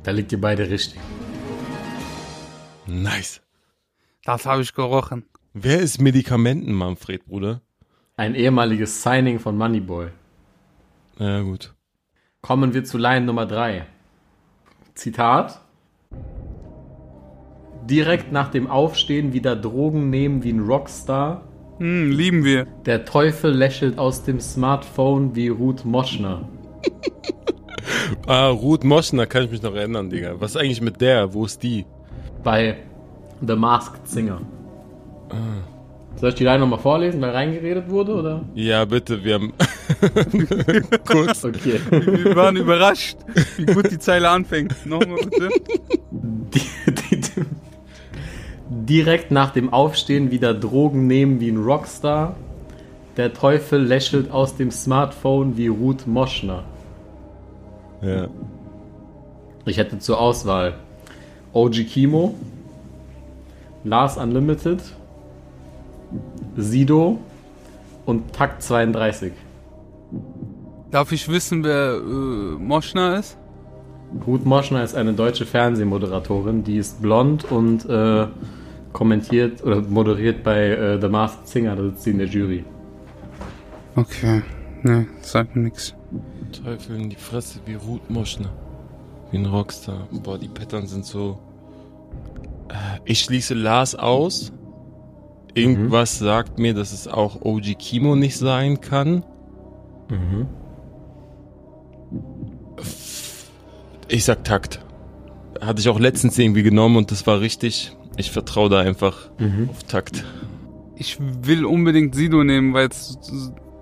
[0.03, 0.99] Da liegt ihr beide richtig.
[2.87, 3.43] Nice.
[4.25, 5.25] Das habe ich gerochen.
[5.53, 7.61] Wer ist Medikamentenmanfred, Bruder?
[8.19, 10.09] Ein ehemaliges Signing von Moneyboy.
[11.21, 11.73] Na ja, gut.
[12.41, 13.87] Kommen wir zu Line Nummer 3.
[14.95, 15.61] Zitat.
[17.89, 21.43] Direkt nach dem Aufstehen wieder Drogen nehmen wie ein Rockstar.
[21.79, 22.67] Hm, lieben wir.
[22.87, 26.49] Der Teufel lächelt aus dem Smartphone wie Ruth Moschner.
[28.27, 30.35] Ah, Ruth Moschner kann ich mich noch erinnern, Digga.
[30.39, 31.33] Was ist eigentlich mit der?
[31.33, 31.87] Wo ist die?
[32.43, 32.77] Bei
[33.47, 34.41] The Masked Singer.
[36.21, 38.45] Soll ich die Line nochmal vorlesen, weil reingeredet wurde, oder?
[38.55, 39.53] Ja, bitte, wir haben.
[41.07, 41.45] Kurz.
[41.45, 41.81] Okay.
[41.91, 43.19] Wir waren überrascht,
[43.57, 44.75] wie gut die Zeile anfängt.
[44.85, 45.49] Nochmal bitte.
[46.11, 47.45] Die, die, die,
[48.69, 52.35] direkt nach dem Aufstehen wieder Drogen nehmen wie ein Rockstar.
[53.17, 56.65] Der Teufel lächelt aus dem Smartphone wie Ruth Moschner.
[58.03, 58.29] Ja.
[59.67, 60.75] Ich hätte zur Auswahl
[61.53, 62.35] OG Kimo,
[63.85, 64.81] Lars Unlimited,
[66.59, 67.19] Sido
[68.05, 69.33] und Takt 32.
[70.91, 73.39] Darf ich wissen, wer äh, Moschner ist?
[74.27, 78.27] Ruth Moschner ist eine deutsche Fernsehmoderatorin, die ist blond und äh,
[78.93, 82.65] kommentiert oder moderiert bei äh, The Masked Singer, da sitzt sie in der Jury.
[83.97, 84.43] Okay.
[84.83, 85.95] Ne, sagt mir nix.
[86.65, 88.51] Teufel in die Fresse wie Ruth Moschner.
[89.31, 90.09] Wie ein Rockstar.
[90.23, 91.39] Boah, die Pattern sind so.
[92.71, 94.53] Äh, Ich schließe Lars aus.
[95.59, 99.25] Irgendwas sagt mir, dass es auch OG Kimo nicht sein kann.
[104.09, 104.85] Ich sag Takt.
[105.61, 107.97] Hatte ich auch letztens irgendwie genommen und das war richtig.
[108.17, 109.31] Ich vertraue da einfach
[109.69, 110.25] auf Takt.
[110.97, 113.19] Ich will unbedingt Sido nehmen, weil es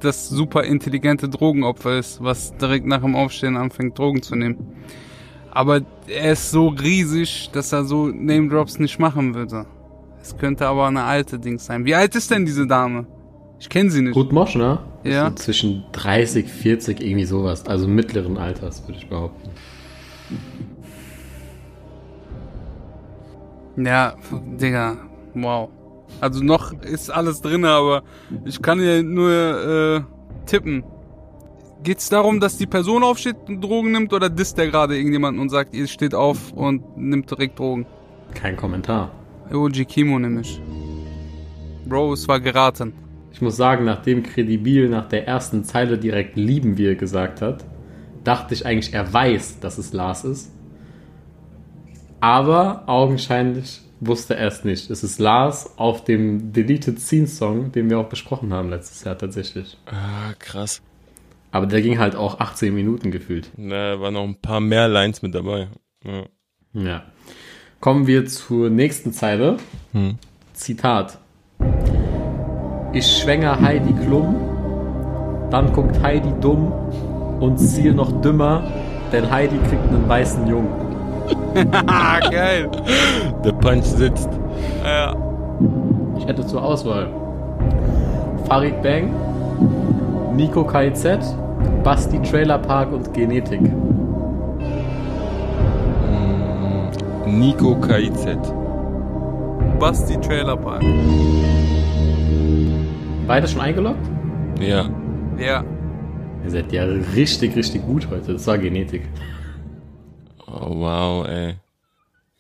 [0.01, 4.59] das super intelligente Drogenopfer ist, was direkt nach dem Aufstehen anfängt, Drogen zu nehmen.
[5.51, 9.65] Aber er ist so riesig, dass er so Name Drops nicht machen würde.
[10.27, 11.85] Es könnte aber eine alte Ding sein.
[11.85, 13.07] Wie alt ist denn diese Dame?
[13.61, 14.17] Ich kenne sie nicht.
[14.17, 14.83] Ruth Moschner?
[15.05, 15.29] Ja.
[15.29, 17.65] So zwischen 30, 40, irgendwie sowas.
[17.67, 19.51] Also mittleren Alters, würde ich behaupten.
[23.77, 24.17] Ja,
[24.61, 24.97] Digga,
[25.35, 25.69] wow.
[26.21, 28.03] Also noch ist alles drin, aber
[28.45, 30.01] ich kann ja nur äh,
[30.47, 30.83] tippen.
[31.85, 35.51] Geht's darum, dass die Person aufsteht und Drogen nimmt oder disst der gerade irgendjemanden und
[35.51, 37.87] sagt, ihr steht auf und nimmt direkt Drogen?
[38.35, 39.13] Kein Kommentar.
[39.53, 40.61] OG Kimo nämlich.
[41.87, 42.93] Bro, es war geraten.
[43.33, 47.65] Ich muss sagen, nachdem Kredibil nach der ersten Zeile direkt lieben wir gesagt hat,
[48.25, 50.53] dachte ich eigentlich, er weiß, dass es Lars ist.
[52.21, 54.91] Aber augenscheinlich wusste er es nicht.
[54.91, 59.17] Es ist Lars auf dem Deleted Scene Song, den wir auch besprochen haben letztes Jahr
[59.19, 59.77] tatsächlich.
[59.87, 60.83] Ah, krass.
[61.51, 63.51] Aber der ging halt auch 18 Minuten gefühlt.
[63.57, 65.69] Na, da waren noch ein paar mehr Lines mit dabei.
[66.05, 66.25] Ja.
[66.73, 67.05] Ja.
[67.87, 69.59] Kommen wir zur nächsten Zeile.
[70.55, 71.19] Zitat.
[72.93, 74.35] Ich schwänger Heidi Klum,
[75.53, 76.73] dann guckt Heidi dumm
[77.39, 78.65] und ziel noch dümmer,
[79.13, 80.73] denn Heidi kriegt einen weißen Jungen.
[81.87, 82.69] Ah, geil.
[83.45, 84.31] Der Punch sitzt.
[84.85, 85.15] Ja.
[86.19, 87.09] Ich hätte zur Auswahl
[88.49, 89.15] Farid Bang,
[90.35, 91.21] Nico KZ,
[91.85, 93.61] Basti Trailer Park und Genetik.
[97.27, 98.39] Nico KIZ.
[99.81, 100.83] Basti Trailer Park.
[103.27, 104.09] Beide schon eingeloggt?
[104.61, 104.89] Ja.
[105.37, 105.65] Ja.
[106.45, 108.35] Ihr seid ja richtig, richtig gut heute.
[108.35, 109.03] Das war Genetik.
[110.47, 111.55] Oh, wow, ey.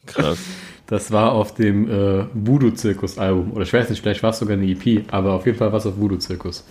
[0.06, 0.38] Krass.
[0.88, 3.50] Das war auf dem äh, Voodoo-Zirkus-Album.
[3.54, 5.80] Oder ich weiß nicht, vielleicht war es sogar eine EP, aber auf jeden Fall war
[5.80, 6.64] es auf Voodoo-Zirkus.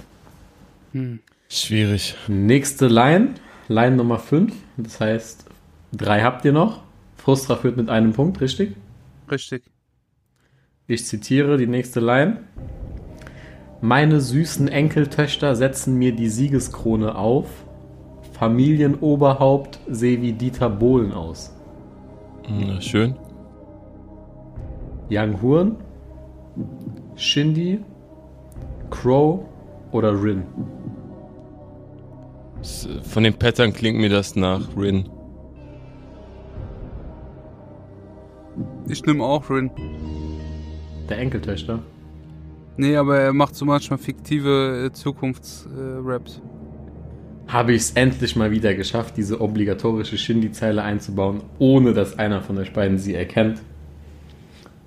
[1.49, 2.15] Schwierig.
[2.29, 3.33] Nächste Line,
[3.67, 4.53] Line Nummer 5.
[4.77, 5.47] Das heißt,
[5.91, 6.84] drei habt ihr noch.
[7.25, 8.75] Frustra führt mit einem Punkt, richtig?
[9.31, 9.63] Richtig.
[10.85, 12.43] Ich zitiere die nächste Line.
[13.81, 17.47] Meine süßen Enkeltöchter setzen mir die Siegeskrone auf.
[18.33, 21.51] Familienoberhaupt sehe wie Dieter Bohlen aus.
[22.47, 23.15] Na, schön.
[25.09, 25.77] Young Horn,
[27.15, 27.79] Shindy,
[28.91, 29.39] Crow
[29.91, 30.43] oder Rin?
[33.01, 35.09] Von den Pattern klingt mir das nach Rin.
[38.87, 39.71] Ich nehme auch Rin.
[41.09, 41.79] Der Enkeltöchter.
[42.77, 46.41] Nee, aber er macht so manchmal fiktive äh, Zukunftsraps.
[47.47, 52.57] Habe ich es endlich mal wieder geschafft, diese obligatorische Shindy-Zeile einzubauen, ohne dass einer von
[52.57, 53.61] euch beiden sie erkennt.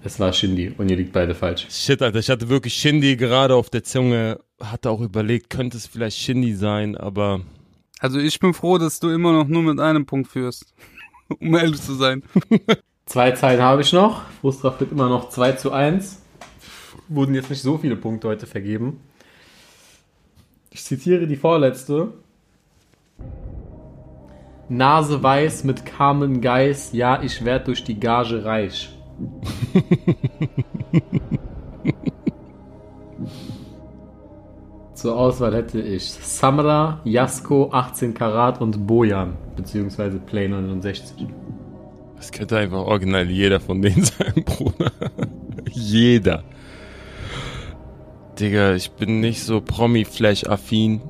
[0.04, 1.66] Es war Shindy und ihr liegt beide falsch.
[1.70, 4.40] Shit, Alter, ich hatte wirklich Shindy gerade auf der Zunge.
[4.60, 7.40] Hatte auch überlegt, könnte es vielleicht Shindy sein, aber
[8.00, 10.72] also ich bin froh, dass du immer noch nur mit einem Punkt führst.
[11.40, 12.22] um ehrlich zu sein.
[13.08, 14.20] Zwei Zeilen habe ich noch.
[14.42, 16.20] Frustra führt immer noch 2 zu 1.
[17.08, 19.00] Wurden jetzt nicht so viele Punkte heute vergeben.
[20.68, 22.12] Ich zitiere die vorletzte.
[24.68, 28.90] Nase weiß mit Carmen Geis, ja, ich werd durch die Gage reich.
[34.92, 41.26] Zur Auswahl hätte ich Samra, Jasko, 18 Karat und Bojan, beziehungsweise Play 69.
[42.18, 44.92] es könnte einfach original jeder von denen sein, Bruder.
[45.70, 46.44] jeder.
[48.38, 51.00] Digga, ich bin nicht so Promi-Flash-affin.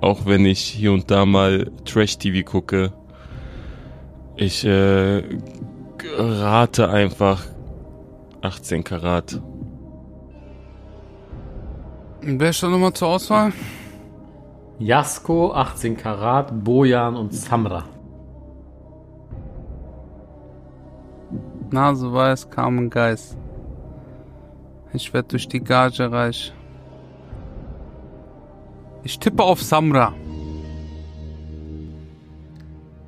[0.00, 2.92] Auch wenn ich hier und da mal Trash-TV gucke.
[4.36, 5.22] Ich äh,
[6.16, 7.42] rate einfach
[8.40, 9.40] 18 Karat.
[12.22, 13.52] Wer ist da nochmal zur Auswahl?
[14.78, 17.84] Jasko, 18 Karat, Bojan und Samra.
[21.72, 23.36] Nase weiß, Carmen Geist.
[24.92, 26.52] Ich werde durch die Gage reich.
[29.02, 30.14] Ich tippe auf Samra.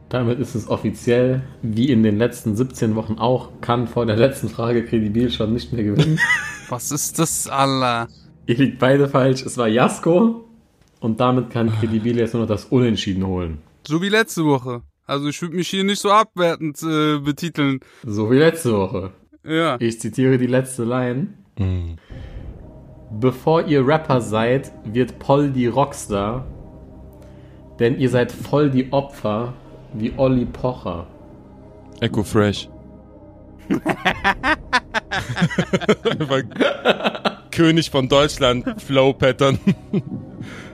[0.08, 4.48] Damit ist es offiziell, wie in den letzten 17 Wochen auch, kann vor der letzten
[4.48, 6.18] Frage Credibil schon nicht mehr gewinnen.
[6.68, 8.08] Was ist das, Allah?
[8.46, 9.42] Ihr liegt beide falsch.
[9.42, 10.44] Es war Jasko
[11.00, 13.58] und damit kann Credibil jetzt nur noch das Unentschieden holen.
[13.86, 14.82] So wie letzte Woche.
[15.12, 17.80] Also ich würde mich hier nicht so abwertend äh, betiteln.
[18.02, 19.10] So wie letzte Woche.
[19.44, 19.76] Ja.
[19.78, 21.34] Ich zitiere die letzte Line.
[23.10, 26.46] Bevor ihr Rapper seid, wird Paul die Rockstar,
[27.78, 29.52] denn ihr seid voll die Opfer
[29.92, 31.06] wie Olli Pocher.
[32.00, 32.70] Echo Fresh.
[37.50, 39.58] König von Deutschland, Flow Pattern.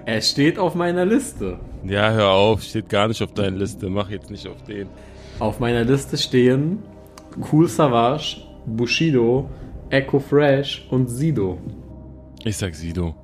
[0.04, 1.58] Er steht auf meiner Liste.
[1.84, 3.88] Ja, hör auf, steht gar nicht auf deiner Liste.
[3.88, 4.88] Mach jetzt nicht auf den.
[5.38, 6.80] Auf meiner Liste stehen
[7.52, 9.48] Cool Savage, Bushido,
[9.90, 11.58] Echo Fresh und Sido.
[12.44, 13.14] Ich sag Sido.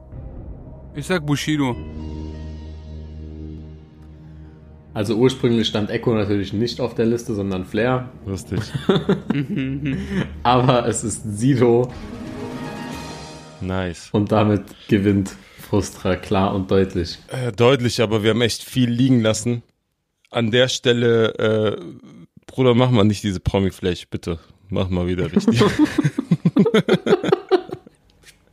[0.95, 1.75] Ich sag Bushido.
[4.93, 8.09] Also ursprünglich stand Echo natürlich nicht auf der Liste, sondern Flair.
[8.27, 8.61] Lustig.
[10.45, 11.89] Aber es ist Sido
[13.61, 14.09] Nice.
[14.13, 15.35] und damit gewinnt
[15.69, 17.19] Frustra klar und deutlich.
[17.29, 19.63] Äh, deutlich, aber wir haben echt viel liegen lassen.
[20.31, 21.81] An der Stelle, äh,
[22.47, 24.39] Bruder, mach mal nicht diese Promi-Flash, bitte.
[24.69, 25.63] Mach mal wieder richtig.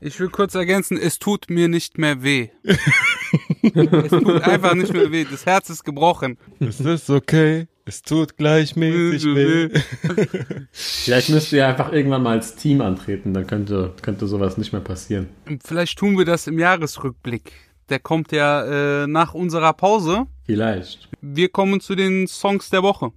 [0.03, 2.49] Ich will kurz ergänzen, es tut mir nicht mehr weh.
[2.63, 5.27] es tut einfach nicht mehr weh.
[5.29, 6.39] Das Herz ist gebrochen.
[6.59, 7.67] es ist okay.
[7.91, 9.69] Es tut gleichmäßig weh.
[10.71, 14.81] Vielleicht müsst ihr einfach irgendwann mal als Team antreten, dann könnte, könnte sowas nicht mehr
[14.81, 15.27] passieren.
[15.61, 17.51] Vielleicht tun wir das im Jahresrückblick.
[17.89, 20.25] Der kommt ja äh, nach unserer Pause.
[20.45, 21.09] Vielleicht.
[21.19, 23.11] Wir kommen zu den Songs der Woche.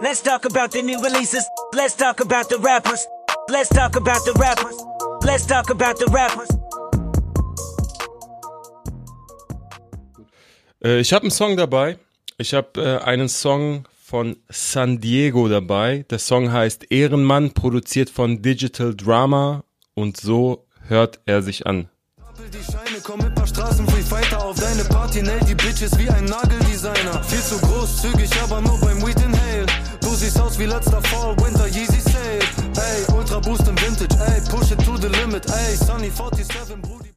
[0.00, 1.46] Let's talk about the new releases.
[1.74, 3.06] Let's talk about the rappers.
[3.50, 4.82] Let's talk about the rappers.
[5.22, 6.61] Let's talk about the rappers.
[10.82, 11.98] Äh, ich habe einen Song dabei.
[12.38, 16.04] Ich habe äh, einen Song von San Diego dabei.
[16.10, 19.64] Der Song heißt Ehrenmann, produziert von Digital Drama
[19.94, 21.88] und so hört er sich an.
[22.52, 26.08] Die Scheine, komm mit paar Straßen Free Fighter auf deine Party, nail die Bitches wie
[26.10, 27.22] ein Nageldesigner.
[27.22, 29.66] Viel zu großzügig, aber nur beim Weed Inhale.
[30.00, 32.40] Du siehst aus wie letzter Fall, Winter Yeezy Sale.
[32.76, 37.10] Ey, Ultra Boost im Vintage, ey, push it to the limit, ey, Sunny 47, Brudi.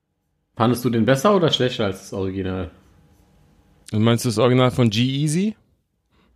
[0.55, 2.69] Fandest du den besser oder schlechter als das Original?
[3.95, 5.55] Und meinst du das Original von G-Easy?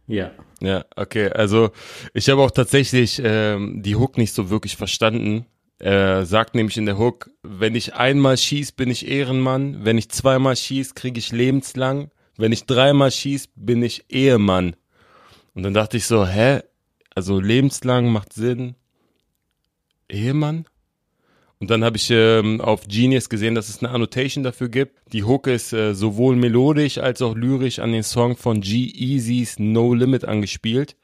[0.08, 0.32] Ja.
[0.62, 1.30] Ja, okay.
[1.30, 1.72] Also
[2.14, 5.46] ich habe auch tatsächlich ähm, die Hook nicht so wirklich verstanden.
[5.78, 9.86] Er sagt nämlich in der Hook, wenn ich einmal schieß, bin ich Ehrenmann.
[9.86, 12.12] Wenn ich zweimal schieß, kriege ich lebenslang.
[12.38, 14.76] Wenn ich dreimal schieß, bin ich Ehemann.
[15.54, 16.62] Und dann dachte ich so, hä?
[17.14, 18.76] Also lebenslang macht Sinn.
[20.10, 20.66] Ehemann?
[21.62, 24.98] Und dann habe ich ähm, auf Genius gesehen, dass es eine Annotation dafür gibt.
[25.12, 29.94] Die Hook ist äh, sowohl melodisch als auch lyrisch an den Song von G-Eazy's No
[29.94, 30.96] Limit angespielt.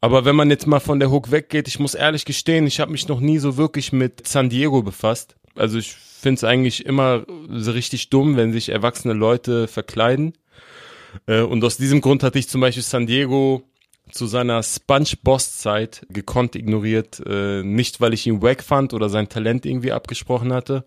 [0.00, 2.92] Aber wenn man jetzt mal von der Hook weggeht, ich muss ehrlich gestehen, ich habe
[2.92, 5.34] mich noch nie so wirklich mit San Diego befasst.
[5.56, 10.34] Also ich finde es eigentlich immer so richtig dumm, wenn sich erwachsene Leute verkleiden.
[11.26, 13.67] Äh, und aus diesem Grund hatte ich zum Beispiel San Diego
[14.10, 17.22] zu seiner Sponge-Boss-Zeit gekonnt ignoriert.
[17.26, 20.84] Äh, nicht, weil ich ihn wack fand oder sein Talent irgendwie abgesprochen hatte,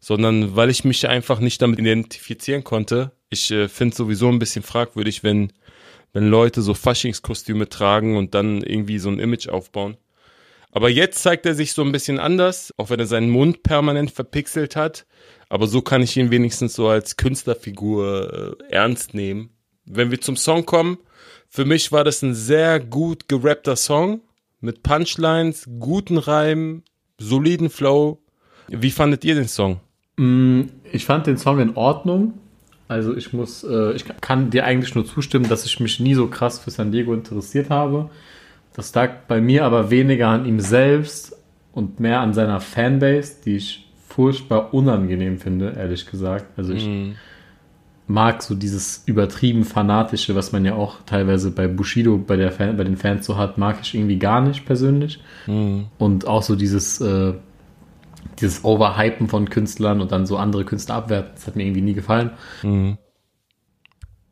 [0.00, 3.12] sondern weil ich mich einfach nicht damit identifizieren konnte.
[3.30, 5.52] Ich äh, finde sowieso ein bisschen fragwürdig, wenn,
[6.12, 9.96] wenn Leute so Faschingskostüme tragen und dann irgendwie so ein Image aufbauen.
[10.70, 14.10] Aber jetzt zeigt er sich so ein bisschen anders, auch wenn er seinen Mund permanent
[14.10, 15.06] verpixelt hat.
[15.48, 19.50] Aber so kann ich ihn wenigstens so als Künstlerfigur äh, ernst nehmen.
[19.86, 20.98] Wenn wir zum Song kommen,
[21.48, 24.20] für mich war das ein sehr gut gerappter Song
[24.60, 26.82] mit Punchlines, guten Reim,
[27.18, 28.18] soliden Flow.
[28.68, 29.80] Wie fandet ihr den Song?
[30.16, 32.34] Mm, Ich fand den Song in Ordnung.
[32.86, 36.28] Also ich muss, äh, ich kann dir eigentlich nur zustimmen, dass ich mich nie so
[36.28, 38.08] krass für San Diego interessiert habe.
[38.74, 41.36] Das lag bei mir aber weniger an ihm selbst
[41.72, 46.46] und mehr an seiner Fanbase, die ich furchtbar unangenehm finde, ehrlich gesagt.
[46.58, 46.88] Also ich
[48.08, 52.76] mag so dieses übertrieben fanatische, was man ja auch teilweise bei Bushido, bei, der Fan,
[52.76, 55.20] bei den Fans so hat, mag ich irgendwie gar nicht persönlich.
[55.98, 57.34] Und auch so dieses, äh,
[58.40, 61.94] dieses Overhypen von Künstlern und dann so andere Künstler abwerten, das hat mir irgendwie nie
[61.94, 62.30] gefallen.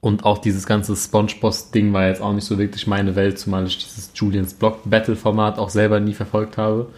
[0.00, 3.78] Und auch dieses ganze SpongeBoss-Ding war jetzt auch nicht so wirklich meine Welt, zumal ich
[3.78, 6.90] dieses Julians Block Battle-Format auch selber nie verfolgt habe.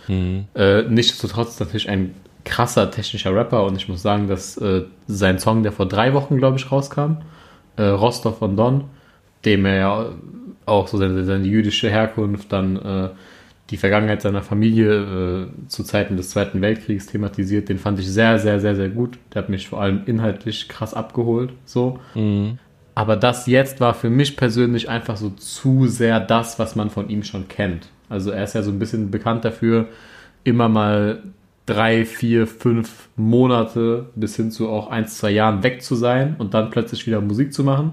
[0.55, 2.14] Äh, nichtsdestotrotz natürlich ein
[2.49, 6.39] krasser technischer Rapper und ich muss sagen, dass äh, sein Song, der vor drei Wochen,
[6.39, 7.19] glaube ich, rauskam,
[7.77, 8.85] äh, Rostov von Don,
[9.45, 10.07] dem er ja
[10.67, 13.09] auch so seine, seine jüdische Herkunft, dann äh,
[13.71, 18.39] die Vergangenheit seiner Familie äh, zu Zeiten des Zweiten Weltkriegs thematisiert, den fand ich sehr,
[18.39, 19.19] sehr, sehr, sehr gut.
[19.35, 21.99] Der hat mich vor allem inhaltlich krass abgeholt, so.
[22.95, 27.09] Aber das jetzt war für mich persönlich einfach so zu sehr das, was man von
[27.11, 27.89] ihm schon kennt.
[28.09, 29.87] Also er ist ja so ein bisschen bekannt dafür,
[30.45, 31.23] immer mal
[31.69, 36.55] drei, vier, fünf Monate bis hin zu auch ein, zwei Jahren weg zu sein und
[36.55, 37.93] dann plötzlich wieder Musik zu machen.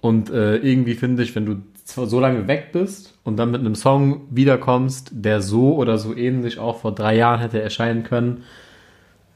[0.00, 3.60] Und äh, irgendwie finde ich, wenn du zwar so lange weg bist und dann mit
[3.60, 8.44] einem Song wiederkommst, der so oder so ähnlich auch vor drei Jahren hätte erscheinen können,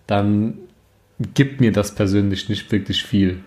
[0.07, 0.59] dann
[1.35, 3.41] gibt mir das persönlich nicht wirklich viel.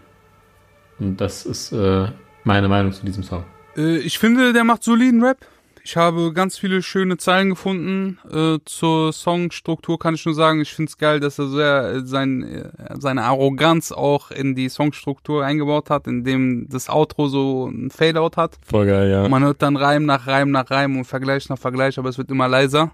[1.00, 2.08] Und das ist äh,
[2.44, 3.44] meine Meinung zu diesem Song.
[3.78, 5.38] Äh, ich finde, der macht soliden Rap.
[5.88, 8.18] Ich habe ganz viele schöne Zeilen gefunden.
[8.32, 12.06] Äh, zur Songstruktur kann ich nur sagen, ich finde es geil, dass er sehr äh,
[12.08, 17.92] sein, äh, seine Arroganz auch in die Songstruktur eingebaut hat, indem das Outro so ein
[17.92, 18.58] Fadeout hat.
[18.66, 19.30] Voll geil, ja.
[19.30, 22.32] Man hört dann Reim nach Reim nach Reim und Vergleich nach Vergleich, aber es wird
[22.32, 22.92] immer leiser.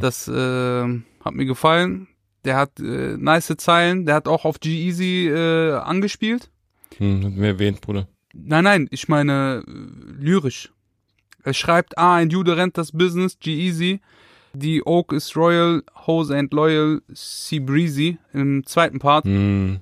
[0.00, 0.84] Das äh,
[1.22, 2.08] hat mir gefallen.
[2.46, 4.06] Der hat äh, nice Zeilen.
[4.06, 6.50] Der hat auch auf G-Easy äh, angespielt.
[6.96, 8.08] Hm, hat mir erwähnt, Bruder.
[8.32, 9.70] Nein, nein, ich meine äh,
[10.18, 10.72] lyrisch.
[11.46, 14.00] Er schreibt, ah, ein Jude rennt das Business, G-Easy.
[14.52, 19.24] Die Oak is royal, Hose and loyal, Sea Breezy im zweiten Part.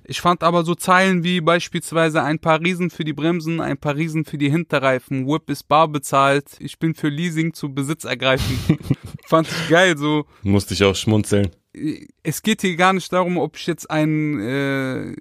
[0.05, 3.97] Ich fand aber so Zeilen wie beispielsweise ein paar Riesen für die Bremsen, ein paar
[3.97, 8.79] Riesen für die Hinterreifen, Whip ist bar bezahlt, ich bin für Leasing zu Besitz ergreifen.
[9.27, 11.51] fand ich geil, so Musste ich auch schmunzeln.
[12.23, 15.15] Es geht hier gar nicht darum, ob ich jetzt ein äh,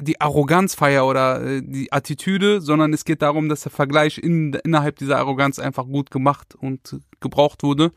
[0.00, 4.52] die Arroganz feier oder äh, die Attitüde, sondern es geht darum, dass der Vergleich in,
[4.64, 7.92] innerhalb dieser Arroganz einfach gut gemacht und gebraucht wurde.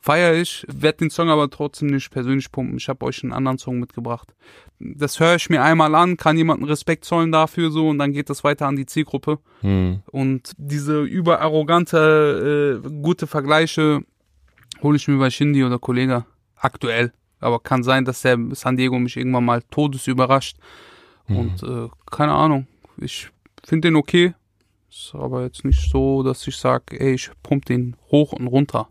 [0.00, 2.76] Feier ich, werde den Song aber trotzdem nicht persönlich pumpen.
[2.76, 4.32] Ich habe euch einen anderen Song mitgebracht.
[4.78, 8.30] Das höre ich mir einmal an, kann jemanden Respekt zollen dafür so und dann geht
[8.30, 9.40] das weiter an die Zielgruppe.
[10.12, 14.02] Und diese überarrogante, äh, gute Vergleiche
[14.82, 16.24] hole ich mir bei Shindy oder Kollege
[16.60, 17.12] aktuell.
[17.40, 20.56] Aber kann sein, dass der San Diego mich irgendwann mal todes überrascht.
[21.28, 22.66] Und äh, keine Ahnung.
[22.96, 23.28] Ich
[23.64, 24.34] finde den okay.
[24.90, 28.88] Ist aber jetzt nicht so, dass ich sage, ey, ich pump den hoch und runter.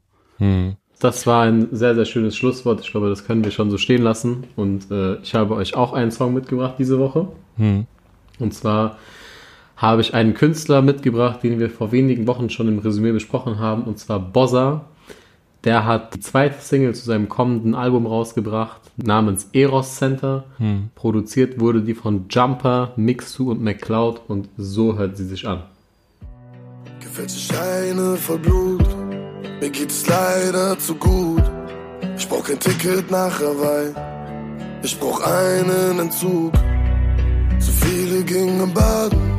[1.00, 2.82] Das war ein sehr, sehr schönes Schlusswort.
[2.82, 4.46] Ich glaube, das können wir schon so stehen lassen.
[4.56, 7.28] Und äh, ich habe euch auch einen Song mitgebracht diese Woche.
[8.40, 8.98] Und zwar
[9.76, 13.84] habe ich einen Künstler mitgebracht, den wir vor wenigen Wochen schon im Resümee besprochen haben,
[13.84, 14.86] und zwar Bozza.
[15.68, 20.46] Der hat die zweite Single zu seinem kommenden Album rausgebracht, namens Eros Center.
[20.96, 25.64] Produziert wurde die von Jumper, Mixu und McCloud und so hört sie sich an.
[27.02, 28.88] Gefälschte Scheine voll Blut,
[29.60, 31.44] mir geht es leider zu gut.
[32.18, 33.94] Ich brauch kein Ticket nach Hawaii,
[34.84, 36.54] ich brauch einen Entzug.
[37.60, 39.37] Zu viele gingen baden,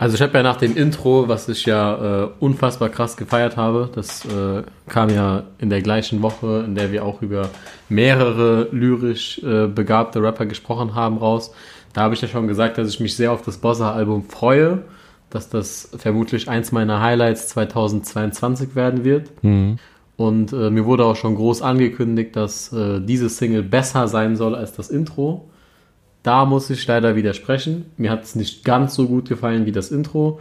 [0.00, 3.90] Also ich habe ja nach dem Intro, was ich ja äh, unfassbar krass gefeiert habe,
[3.94, 7.50] das äh, kam ja in der gleichen Woche, in der wir auch über
[7.90, 11.52] mehrere lyrisch äh, begabte Rapper gesprochen haben, raus.
[11.92, 14.84] Da habe ich ja schon gesagt, dass ich mich sehr auf das Bossa-Album freue,
[15.28, 19.30] dass das vermutlich eins meiner Highlights 2022 werden wird.
[20.16, 24.54] Und äh, mir wurde auch schon groß angekündigt, dass äh, diese Single besser sein soll
[24.54, 25.49] als das Intro.
[26.22, 27.86] Da muss ich leider widersprechen.
[27.96, 30.40] Mir hat es nicht ganz so gut gefallen wie das Intro.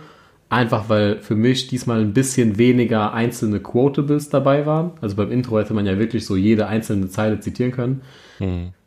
[0.50, 4.92] Einfach weil für mich diesmal ein bisschen weniger einzelne Quotables dabei waren.
[5.00, 8.02] Also beim Intro hätte man ja wirklich so jede einzelne Zeile zitieren können.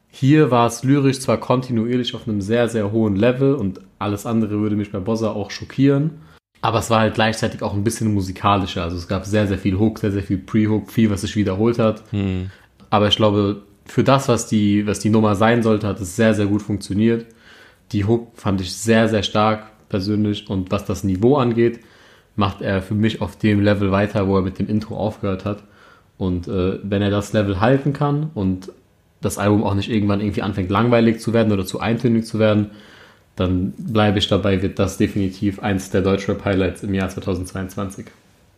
[0.08, 4.60] Hier war es lyrisch zwar kontinuierlich auf einem sehr, sehr hohen Level und alles andere
[4.60, 6.10] würde mich bei Bossa auch schockieren.
[6.60, 8.82] Aber es war halt gleichzeitig auch ein bisschen musikalischer.
[8.82, 11.78] Also es gab sehr, sehr viel Hook, sehr, sehr viel Pre-Hook, viel, was sich wiederholt
[11.78, 12.02] hat.
[12.90, 16.34] Aber ich glaube, für das, was die, was die Nummer sein sollte, hat es sehr,
[16.34, 17.26] sehr gut funktioniert.
[17.92, 20.48] Die Hook fand ich sehr, sehr stark persönlich.
[20.48, 21.80] Und was das Niveau angeht,
[22.36, 25.62] macht er für mich auf dem Level weiter, wo er mit dem Intro aufgehört hat.
[26.18, 28.72] Und äh, wenn er das Level halten kann und
[29.20, 32.70] das Album auch nicht irgendwann irgendwie anfängt langweilig zu werden oder zu eintönig zu werden,
[33.36, 38.06] dann bleibe ich dabei, wird das definitiv eins der Deutschrap-Highlights im Jahr 2022.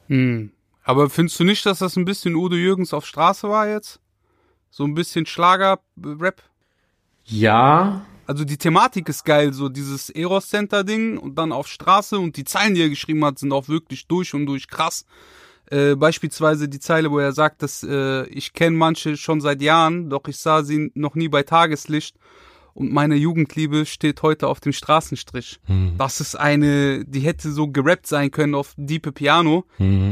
[0.08, 0.50] Hm.
[0.82, 4.00] Aber findest du nicht, dass das ein bisschen Udo Jürgens auf Straße war jetzt?
[4.76, 6.42] So ein bisschen Schlager-Rap?
[7.26, 12.18] Ja, Also die Thematik ist geil, so dieses Eros Center Ding und dann auf Straße
[12.18, 15.06] und die Zeilen, die er geschrieben hat, sind auch wirklich durch und durch krass.
[15.70, 20.10] Äh, beispielsweise die Zeile, wo er sagt, dass äh, ich kenne manche schon seit Jahren,
[20.10, 22.16] doch ich sah sie noch nie bei Tageslicht
[22.72, 25.60] und meine Jugendliebe steht heute auf dem Straßenstrich.
[25.98, 29.66] Das ist eine, die hätte so gerappt sein können auf Diepe Piano.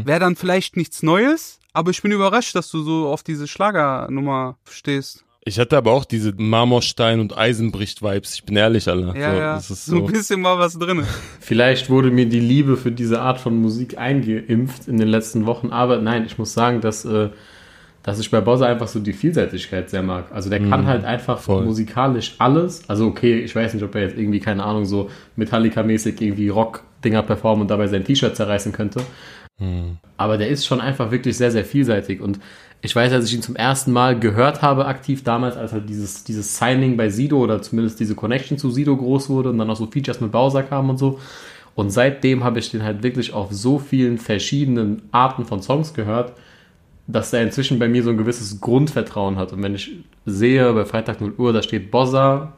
[0.06, 4.56] Wäre dann vielleicht nichts Neues, aber ich bin überrascht, dass du so auf diese Schlagernummer
[4.70, 5.24] stehst.
[5.44, 8.34] Ich hatte aber auch diese Marmorstein- und Eisenbricht-Vibes.
[8.34, 9.16] Ich bin ehrlich, Alter.
[9.18, 10.06] Ja, so, ja, Das ist so so.
[10.06, 11.02] ein bisschen mal was drin.
[11.40, 15.70] Vielleicht wurde mir die Liebe für diese Art von Musik eingeimpft in den letzten Wochen,
[15.70, 17.30] aber nein, ich muss sagen, dass, äh,
[18.04, 20.26] dass ich bei Bossa einfach so die Vielseitigkeit sehr mag.
[20.32, 21.64] Also der kann halt einfach voll.
[21.64, 22.88] musikalisch alles.
[22.88, 27.22] Also okay, ich weiß nicht, ob er jetzt irgendwie, keine Ahnung, so Metallica-mäßig irgendwie Rock-Dinger
[27.24, 29.00] performen und dabei sein T-Shirt zerreißen könnte.
[30.16, 32.20] Aber der ist schon einfach wirklich sehr, sehr vielseitig.
[32.20, 32.38] Und
[32.80, 36.24] ich weiß, als ich ihn zum ersten Mal gehört habe, aktiv damals, als halt dieses,
[36.24, 39.76] dieses Signing bei Sido oder zumindest diese Connection zu Sido groß wurde und dann auch
[39.76, 41.20] so Features mit Bowser kamen und so.
[41.74, 46.32] Und seitdem habe ich den halt wirklich auf so vielen verschiedenen Arten von Songs gehört,
[47.06, 49.52] dass er inzwischen bei mir so ein gewisses Grundvertrauen hat.
[49.52, 49.92] Und wenn ich
[50.26, 52.52] sehe, bei Freitag 0 Uhr, da steht Bossa,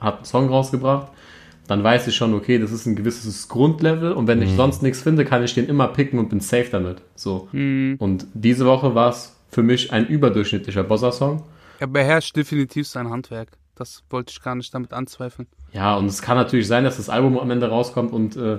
[0.00, 1.08] hat einen Song rausgebracht,
[1.66, 5.02] dann weiß ich schon, okay, das ist ein gewisses Grundlevel und wenn ich sonst nichts
[5.02, 6.98] finde, kann ich den immer picken und bin safe damit.
[7.14, 7.48] So.
[7.52, 11.42] Und diese Woche war es für mich ein überdurchschnittlicher Bossa-Song.
[11.78, 13.48] Er beherrscht definitiv sein Handwerk.
[13.76, 15.48] Das wollte ich gar nicht damit anzweifeln.
[15.72, 18.58] Ja, und es kann natürlich sein, dass das Album am Ende rauskommt und äh,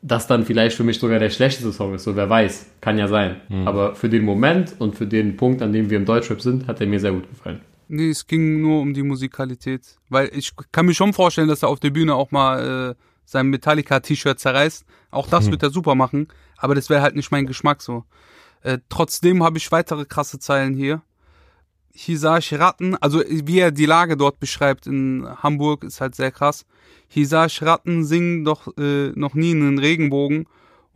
[0.00, 2.04] das dann vielleicht für mich sogar der schlechteste Song ist.
[2.04, 2.66] So, wer weiß.
[2.80, 3.40] Kann ja sein.
[3.66, 6.80] Aber für den Moment und für den Punkt, an dem wir im Deutschrap sind, hat
[6.80, 7.60] er mir sehr gut gefallen.
[7.88, 9.98] Nee, es ging nur um die Musikalität.
[10.08, 13.48] Weil ich kann mir schon vorstellen, dass er auf der Bühne auch mal äh, sein
[13.48, 14.84] Metallica-T-Shirt zerreißt.
[15.10, 16.28] Auch das wird er super machen.
[16.56, 18.04] Aber das wäre halt nicht mein Geschmack so.
[18.62, 21.02] Äh, trotzdem habe ich weitere krasse Zeilen hier.
[21.94, 26.14] Hier sah ich Ratten, also wie er die Lage dort beschreibt in Hamburg, ist halt
[26.14, 26.64] sehr krass.
[27.08, 30.46] Hier sah ich Ratten singen doch äh, noch nie einen Regenbogen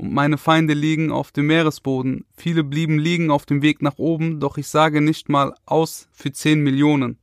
[0.02, 2.24] und meine Feinde liegen auf dem Meeresboden.
[2.36, 6.32] Viele blieben liegen auf dem Weg nach oben, doch ich sage nicht mal aus für
[6.32, 7.18] 10 Millionen.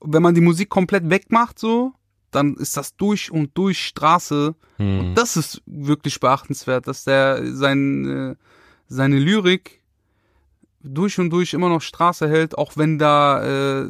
[0.00, 1.92] Wenn man die Musik komplett wegmacht so,
[2.32, 4.56] dann ist das durch und durch Straße.
[4.76, 8.34] Und das ist wirklich beachtenswert, dass der sein, äh,
[8.88, 9.80] seine Lyrik
[10.82, 13.88] durch und durch immer noch Straße hält, auch wenn da äh,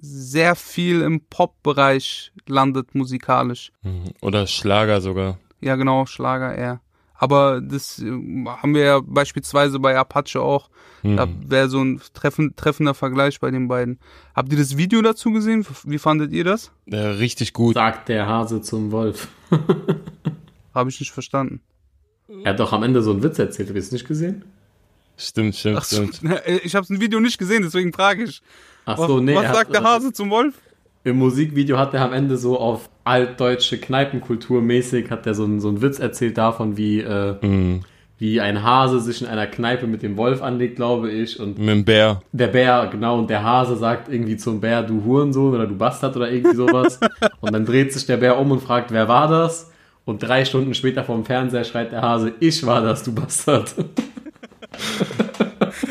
[0.00, 3.70] sehr viel im Pop-Bereich landet musikalisch.
[3.82, 4.14] Mhm.
[4.22, 5.38] Oder Schlager sogar.
[5.60, 6.80] Ja, genau, Schlager eher.
[7.20, 10.70] Aber das äh, haben wir ja beispielsweise bei Apache auch.
[11.02, 13.98] Da wäre so ein treffen, treffender Vergleich bei den beiden.
[14.34, 15.66] Habt ihr das Video dazu gesehen?
[15.84, 16.72] Wie fandet ihr das?
[16.86, 17.74] Äh, richtig gut.
[17.74, 19.28] Sagt der Hase zum Wolf.
[20.74, 21.60] Habe ich nicht verstanden.
[22.44, 24.44] Er hat doch am Ende so einen Witz erzählt, habt ihr es nicht gesehen?
[25.16, 26.42] Stimmt, stimmt, Ach so, stimmt.
[26.64, 28.42] ich habe ein Video nicht gesehen, deswegen frage ich.
[28.84, 29.34] Ach Was, so, nee.
[29.34, 30.54] was sagt hat, der Hase zum Wolf?
[31.02, 35.60] Im Musikvideo hat er am Ende so auf altdeutsche Kneipenkultur mäßig, hat er so einen,
[35.60, 37.80] so einen Witz erzählt davon, wie, äh, Mhm.
[38.18, 41.40] wie ein Hase sich in einer Kneipe mit dem Wolf anlegt, glaube ich.
[41.40, 42.20] Und Mit dem Bär.
[42.32, 46.16] der Bär, genau, und der Hase sagt irgendwie zum Bär, du Hurensohn oder du Bastard
[46.16, 47.00] oder irgendwie sowas.
[47.40, 49.70] und dann dreht sich der Bär um und fragt, wer war das?
[50.04, 53.74] Und drei Stunden später vom Fernseher schreit der Hase, ich war das, du Bastard.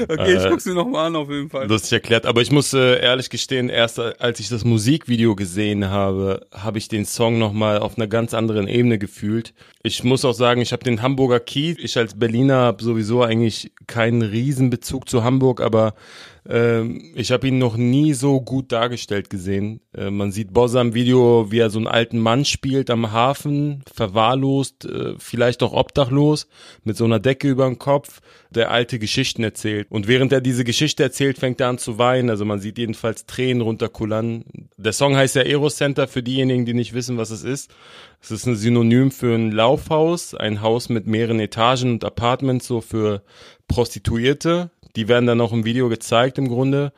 [0.09, 1.67] Okay, ich Äh, guck's mir nochmal an auf jeden Fall.
[1.67, 2.25] lustig erklärt.
[2.25, 6.87] Aber ich muss äh, ehrlich gestehen, erst als ich das Musikvideo gesehen habe, habe ich
[6.87, 9.53] den Song nochmal auf einer ganz anderen Ebene gefühlt.
[9.83, 11.77] Ich muss auch sagen, ich habe den Hamburger Kiez.
[11.79, 15.93] Ich als Berliner habe sowieso eigentlich keinen Riesenbezug zu Hamburg, aber
[16.47, 19.81] ähm, ich habe ihn noch nie so gut dargestellt gesehen.
[19.95, 23.83] Äh, man sieht Bossa im Video, wie er so einen alten Mann spielt am Hafen,
[23.93, 26.47] verwahrlost, äh, vielleicht auch obdachlos,
[26.83, 29.87] mit so einer Decke über dem Kopf, der alte Geschichten erzählt.
[29.91, 32.29] Und während er diese Geschichte erzählt, fängt er an zu weinen.
[32.29, 34.43] Also man sieht jedenfalls Tränen runterkullern.
[34.77, 37.71] Der Song heißt ja Aero Center für diejenigen, die nicht wissen, was es ist.
[38.21, 42.81] Es ist ein Synonym für ein Laufhaus, ein Haus mit mehreren Etagen und Apartments so
[42.81, 43.23] für
[43.67, 44.69] Prostituierte.
[44.95, 46.91] Die werden dann auch im Video gezeigt im Grunde.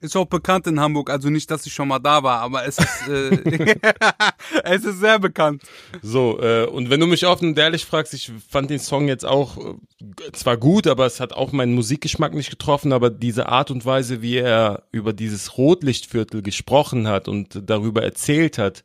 [0.00, 2.78] Ist auch bekannt in Hamburg, also nicht, dass ich schon mal da war, aber es
[2.78, 3.74] ist, äh,
[4.62, 5.62] es ist sehr bekannt.
[6.02, 9.26] So, äh, und wenn du mich offen und ehrlich fragst, ich fand den Song jetzt
[9.26, 13.72] auch äh, zwar gut, aber es hat auch meinen Musikgeschmack nicht getroffen, aber diese Art
[13.72, 18.84] und Weise, wie er über dieses Rotlichtviertel gesprochen hat und darüber erzählt hat,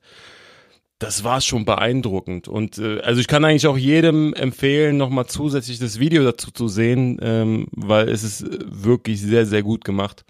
[0.97, 2.47] das war schon beeindruckend.
[2.47, 6.67] Und äh, also ich kann eigentlich auch jedem empfehlen, nochmal zusätzlich das Video dazu zu
[6.67, 10.25] sehen, ähm, weil es ist wirklich sehr, sehr gut gemacht.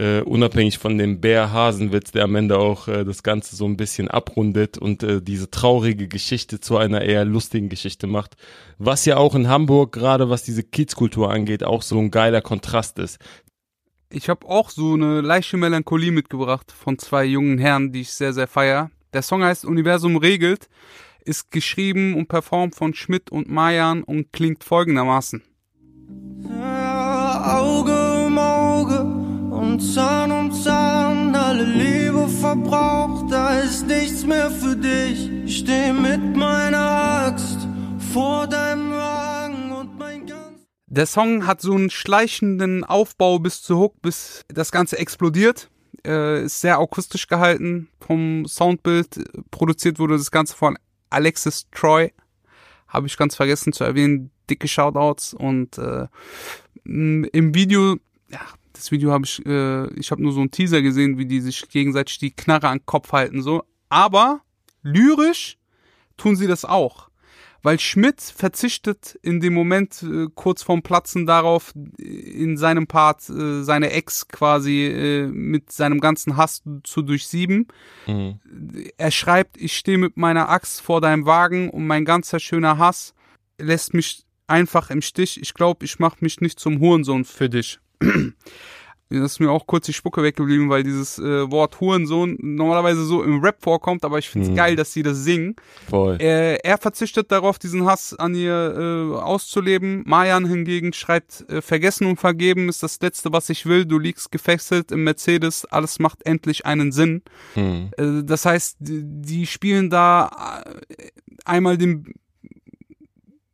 [0.00, 4.08] Äh, unabhängig von dem Bär-Hasenwitz, der am Ende auch äh, das Ganze so ein bisschen
[4.08, 8.36] abrundet und äh, diese traurige Geschichte zu einer eher lustigen Geschichte macht.
[8.78, 12.98] Was ja auch in Hamburg, gerade was diese Kiezkultur angeht, auch so ein geiler Kontrast
[12.98, 13.18] ist.
[14.08, 18.32] Ich habe auch so eine leichte Melancholie mitgebracht von zwei jungen Herren, die ich sehr,
[18.32, 18.90] sehr feier.
[19.12, 20.70] Der Song heißt Universum regelt,
[21.26, 25.42] ist geschrieben und performt von Schmidt und Mayan und klingt folgendermaßen.
[26.48, 28.09] Auge Auge
[29.72, 35.30] und Zahn um Zahn, alle Liebe verbraucht, da ist nichts mehr für dich.
[35.44, 37.68] Ich steh mit meiner Axt
[38.12, 43.78] vor deinem Wagen und mein ganz Der Song hat so einen schleichenden Aufbau bis zu
[43.78, 45.70] Hook, bis das Ganze explodiert.
[46.04, 49.22] Äh, ist sehr akustisch gehalten vom Soundbild.
[49.52, 50.76] Produziert wurde das Ganze von
[51.10, 52.12] Alexis Troy.
[52.88, 54.32] Habe ich ganz vergessen zu erwähnen.
[54.48, 55.32] Dicke Shoutouts.
[55.32, 56.08] Und äh,
[56.84, 57.98] im Video,
[58.30, 58.40] ja,
[58.80, 61.68] das Video habe ich, äh, ich habe nur so einen Teaser gesehen, wie die sich
[61.68, 63.42] gegenseitig die Knarre an den Kopf halten.
[63.42, 63.62] so.
[63.88, 64.42] Aber
[64.82, 65.58] lyrisch
[66.16, 67.10] tun sie das auch
[67.62, 73.62] weil Schmidt verzichtet in dem Moment äh, kurz vorm Platzen darauf, in seinem Part äh,
[73.62, 77.68] seine Ex quasi äh, mit seinem ganzen Hass zu durchsieben.
[78.06, 78.40] Mhm.
[78.96, 83.14] Er schreibt, ich stehe mit meiner Axt vor deinem Wagen und mein ganzer schöner Hass
[83.58, 85.40] lässt mich einfach im Stich.
[85.40, 87.78] Ich glaube, ich mache mich nicht zum Hurensohn für dich.
[89.12, 93.24] Das ist mir auch kurz die Spucke weggeblieben, weil dieses äh, Wort Hurensohn normalerweise so
[93.24, 94.56] im Rap vorkommt, aber ich finde es Mhm.
[94.56, 95.56] geil, dass sie das singen.
[95.88, 96.16] Voll.
[96.20, 100.04] Äh, er verzichtet darauf, diesen Hass an ihr äh, auszuleben.
[100.06, 103.84] Mayan hingegen schreibt, äh, vergessen und vergeben ist das Letzte, was ich will.
[103.84, 107.22] Du liegst gefesselt im Mercedes, alles macht endlich einen Sinn.
[107.56, 107.90] Mhm.
[107.98, 111.08] Äh, das heißt, die, die spielen da äh,
[111.44, 112.14] einmal den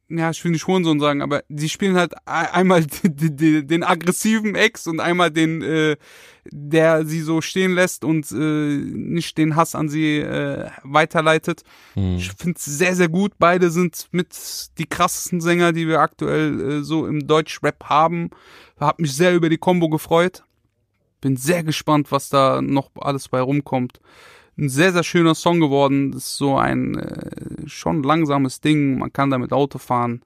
[0.08, 4.86] ja, ich will nicht Hurensohn sagen, aber die spielen halt ei- einmal den aggressiven Ex
[4.86, 5.96] und einmal den, äh,
[6.48, 8.36] der sie so stehen lässt und äh,
[8.76, 11.62] nicht den Hass an sie äh, weiterleitet.
[11.96, 12.16] Mhm.
[12.18, 13.32] Ich finde es sehr, sehr gut.
[13.38, 14.28] Beide sind mit
[14.78, 18.30] die krassesten Sänger, die wir aktuell äh, so im Deutschrap haben.
[18.78, 20.44] Hab mich sehr über die Combo gefreut.
[21.20, 24.00] Bin sehr gespannt, was da noch alles bei rumkommt.
[24.58, 26.12] Ein sehr, sehr schöner Song geworden.
[26.12, 28.98] Das ist so ein äh, schon langsames Ding.
[28.98, 30.22] Man kann damit Auto fahren.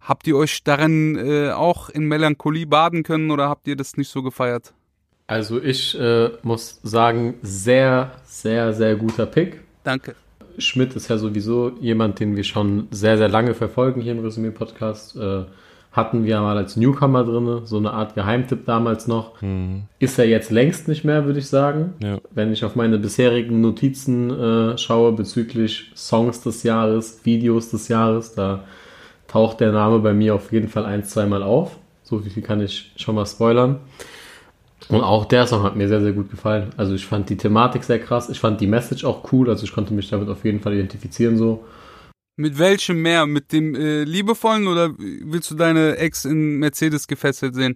[0.00, 4.08] Habt ihr euch darin äh, auch in Melancholie baden können oder habt ihr das nicht
[4.08, 4.72] so gefeiert?
[5.26, 9.60] Also ich äh, muss sagen, sehr, sehr, sehr guter Pick.
[9.84, 10.14] Danke.
[10.56, 15.16] Schmidt ist ja sowieso jemand, den wir schon sehr, sehr lange verfolgen hier im Resümee-Podcast.
[15.92, 19.40] Hatten wir mal als Newcomer drin, so eine Art Geheimtipp damals noch.
[19.40, 19.84] Mhm.
[19.98, 21.94] Ist er jetzt längst nicht mehr, würde ich sagen.
[22.02, 22.18] Ja.
[22.30, 28.34] Wenn ich auf meine bisherigen Notizen äh, schaue bezüglich Songs des Jahres, Videos des Jahres,
[28.34, 28.64] da
[29.28, 31.76] taucht der Name bei mir auf jeden Fall ein, zweimal auf.
[32.02, 33.80] So viel kann ich schon mal spoilern.
[34.88, 36.70] Und auch der Song hat mir sehr, sehr gut gefallen.
[36.76, 38.30] Also ich fand die Thematik sehr krass.
[38.30, 39.50] Ich fand die Message auch cool.
[39.50, 41.64] Also ich konnte mich damit auf jeden Fall identifizieren so.
[42.40, 43.26] Mit welchem mehr?
[43.26, 47.74] Mit dem äh, liebevollen oder willst du deine Ex in Mercedes gefesselt sehen?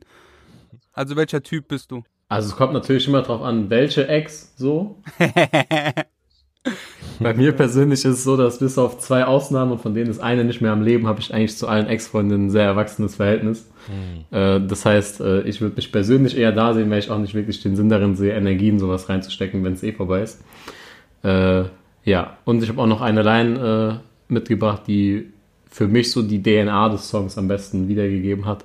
[0.92, 2.04] Also welcher Typ bist du?
[2.28, 5.02] Also es kommt natürlich immer drauf an, welche Ex so.
[7.18, 10.20] Bei mir persönlich ist es so, dass bis auf zwei Ausnahmen, und von denen ist
[10.20, 13.68] eine nicht mehr am Leben, habe ich eigentlich zu allen Ex-Freundinnen ein sehr erwachsenes Verhältnis.
[14.30, 17.34] Äh, das heißt, äh, ich würde mich persönlich eher da sehen, weil ich auch nicht
[17.34, 20.40] wirklich den Sinn darin sehe, Energien sowas reinzustecken, wenn es eh vorbei ist.
[21.24, 21.64] Äh,
[22.04, 25.28] ja, und ich habe auch noch eine Line äh, mitgebracht, die
[25.70, 28.64] für mich so die DNA des Songs am besten wiedergegeben hat.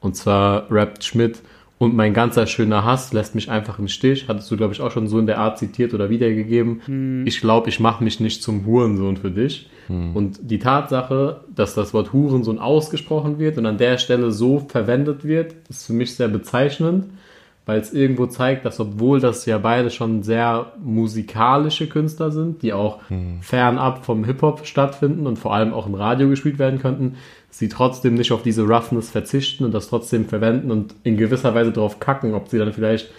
[0.00, 1.40] Und zwar rappt Schmidt
[1.78, 4.28] und mein ganzer schöner Hass lässt mich einfach im Stich.
[4.28, 6.82] Hattest du, glaube ich, auch schon so in der Art zitiert oder wiedergegeben.
[6.86, 7.26] Hm.
[7.26, 9.68] Ich glaube, ich mache mich nicht zum Hurensohn für dich.
[9.88, 15.24] Und die Tatsache, dass das Wort Hurensohn ausgesprochen wird und an der Stelle so verwendet
[15.24, 17.04] wird, ist für mich sehr bezeichnend,
[17.66, 22.72] weil es irgendwo zeigt, dass obwohl das ja beide schon sehr musikalische Künstler sind, die
[22.72, 23.00] auch
[23.40, 27.16] fernab vom Hip-Hop stattfinden und vor allem auch im Radio gespielt werden könnten,
[27.50, 31.72] sie trotzdem nicht auf diese Roughness verzichten und das trotzdem verwenden und in gewisser Weise
[31.72, 33.10] drauf kacken, ob sie dann vielleicht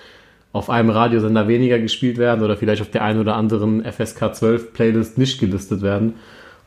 [0.54, 4.74] auf einem Radiosender weniger gespielt werden oder vielleicht auf der einen oder anderen FSK 12
[4.74, 6.14] Playlist nicht gelistet werden.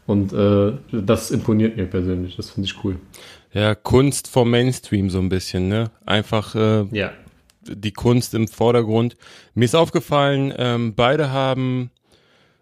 [0.07, 2.97] Und äh, das imponiert mir persönlich, das finde ich cool.
[3.53, 5.91] Ja, Kunst vom Mainstream so ein bisschen, ne?
[6.05, 7.13] Einfach äh, Ja.
[7.63, 9.17] Die Kunst im Vordergrund.
[9.55, 11.91] Mir ist aufgefallen, ähm, beide haben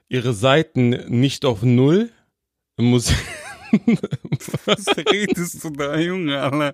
[0.09, 2.11] ihre Seiten nicht auf Null.
[2.77, 3.13] Muss
[4.65, 6.73] Was redest du da, Junge, Alter?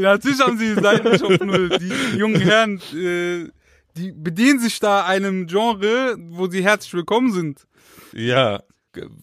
[0.00, 1.68] Natürlich haben sie die Seiten nicht auf Null.
[1.78, 3.48] Die jungen Herren, äh,
[3.96, 7.66] die bedienen sich da einem Genre, wo sie herzlich willkommen sind.
[8.12, 8.62] Ja,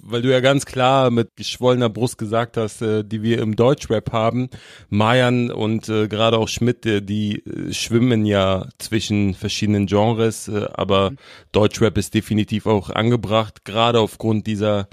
[0.01, 4.11] weil du ja ganz klar mit geschwollener Brust gesagt hast, äh, die wir im Deutschrap
[4.11, 4.49] haben.
[4.89, 10.67] Mayan und äh, gerade auch Schmidt, äh, die äh, schwimmen ja zwischen verschiedenen Genres, äh,
[10.73, 11.11] aber
[11.51, 14.87] Deutschrap ist definitiv auch angebracht, gerade aufgrund dieser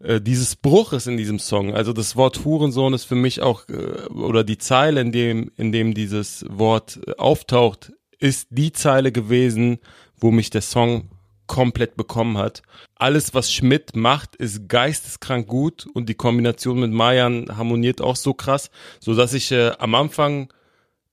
[0.00, 1.74] äh, dieses Bruches in diesem Song.
[1.74, 5.72] Also das Wort Hurensohn ist für mich auch äh, oder die Zeile, in dem in
[5.72, 9.78] dem dieses Wort äh, auftaucht, ist die Zeile gewesen,
[10.18, 11.10] wo mich der Song
[11.46, 12.62] komplett bekommen hat.
[12.96, 18.34] Alles, was Schmidt macht, ist geisteskrank gut und die Kombination mit Mayan harmoniert auch so
[18.34, 18.70] krass,
[19.00, 20.48] so dass ich äh, am Anfang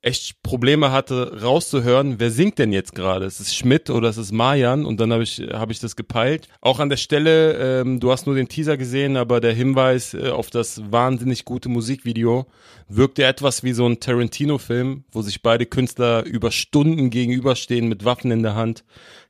[0.03, 3.25] echt Probleme hatte rauszuhören, wer singt denn jetzt gerade?
[3.25, 4.85] Ist es Schmidt oder ist es Mayan?
[4.85, 6.49] Und dann habe ich habe ich das gepeilt.
[6.59, 10.29] Auch an der Stelle, ähm, du hast nur den Teaser gesehen, aber der Hinweis äh,
[10.29, 12.45] auf das wahnsinnig gute Musikvideo
[12.89, 18.29] wirkte etwas wie so ein Tarantino-Film, wo sich beide Künstler über Stunden gegenüberstehen mit Waffen
[18.31, 18.83] in der Hand,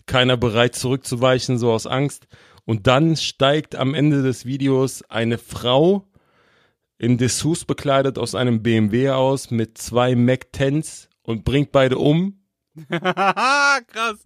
[0.07, 2.28] keiner bereit zurückzuweichen, so aus Angst.
[2.65, 6.07] Und dann steigt am Ende des Videos eine Frau
[7.04, 12.39] in Dessous bekleidet aus einem BMW aus mit zwei Mac 10s und bringt beide um.
[12.89, 14.20] Krass.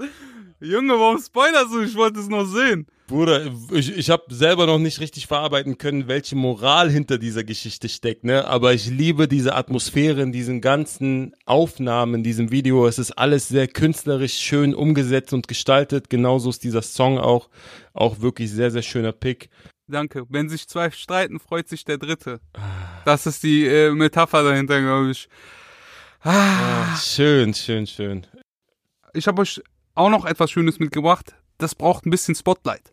[0.59, 1.82] Junge, warum spoilerst du?
[1.82, 2.86] Ich wollte es noch sehen.
[3.07, 7.89] Bruder, ich, ich habe selber noch nicht richtig verarbeiten können, welche Moral hinter dieser Geschichte
[7.89, 8.45] steckt, ne?
[8.45, 12.86] Aber ich liebe diese Atmosphäre in diesen ganzen Aufnahmen, in diesem Video.
[12.86, 16.11] Es ist alles sehr künstlerisch schön umgesetzt und gestaltet.
[16.11, 17.49] Genauso ist dieser Song auch,
[17.93, 19.49] auch wirklich sehr, sehr schöner Pick.
[19.88, 20.25] Danke.
[20.29, 22.39] Wenn sich zwei streiten, freut sich der Dritte.
[23.05, 25.29] Das ist die äh, Metapher dahinter, glaube ich.
[26.23, 28.27] Ah, Schön, schön, schön.
[29.13, 29.61] ich habe euch
[29.95, 31.35] auch noch etwas Schönes mitgebracht.
[31.57, 32.89] Das braucht ein bisschen Spotlight.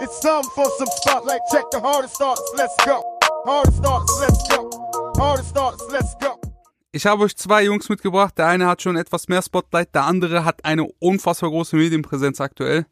[0.00, 1.40] It's time for some spotlight.
[1.50, 2.42] Check the hardest starts.
[2.56, 3.02] Let's go.
[3.46, 4.20] Hardest starts.
[4.20, 4.70] Let's go.
[5.18, 5.84] Hardest starts.
[5.90, 6.38] Let's go.
[6.96, 8.38] Ich habe euch zwei Jungs mitgebracht.
[8.38, 12.86] Der eine hat schon etwas mehr Spotlight, der andere hat eine unfassbar große Medienpräsenz aktuell.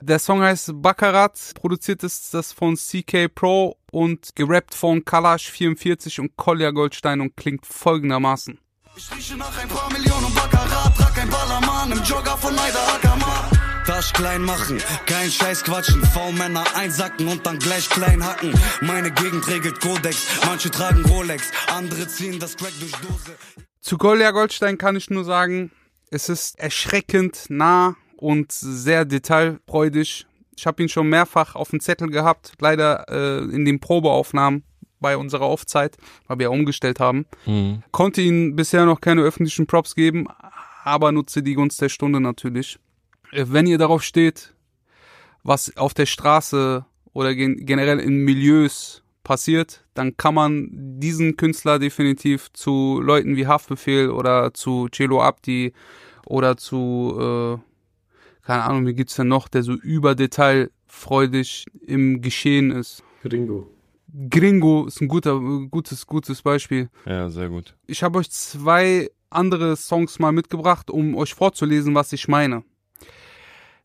[0.00, 6.20] Der Song heißt Baccarat, produziert ist das von CK Pro und gerappt von Kalash 44
[6.20, 8.58] und Kolja Goldstein und klingt folgendermaßen.
[8.96, 13.53] Ich rieche nach ein paar Millionen Baccarat, trag ein Ballermann im Jogger von Neider Ackermann.
[13.86, 18.52] Tasch klein machen, kein Scheiß quatschen, V-Männer einsacken und dann gleich klein hacken.
[18.80, 23.36] Meine Gegend regelt Kodex, manche tragen Rolex, andere ziehen das Crack durch Dose.
[23.80, 25.70] Zu Kolja Goldstein kann ich nur sagen,
[26.10, 30.26] es ist erschreckend nah und sehr detailfreudig.
[30.56, 34.64] Ich habe ihn schon mehrfach auf dem Zettel gehabt, leider äh, in den Probeaufnahmen
[35.00, 37.26] bei unserer Aufzeit, weil wir ja umgestellt haben.
[37.90, 40.26] Konnte ihn bisher noch keine öffentlichen Props geben,
[40.84, 42.78] aber nutze die Gunst der Stunde natürlich.
[43.32, 44.54] Äh, Wenn ihr darauf steht,
[45.42, 50.68] was auf der Straße oder gen generell in Milieus passiert, dann kann man
[51.00, 55.72] diesen Künstler definitiv zu Leuten wie Haftbefehl oder zu Celo Abdi
[56.26, 63.02] oder zu, äh, keine Ahnung, wie gibt's denn noch, der so überdetailfreudig im Geschehen ist.
[63.22, 63.70] Gringo.
[64.30, 66.88] Gringo ist ein guter, gutes, gutes Beispiel.
[67.06, 67.74] Ja, sehr gut.
[67.86, 72.62] Ich habe euch zwei andere Songs mal mitgebracht, um euch vorzulesen, was ich meine.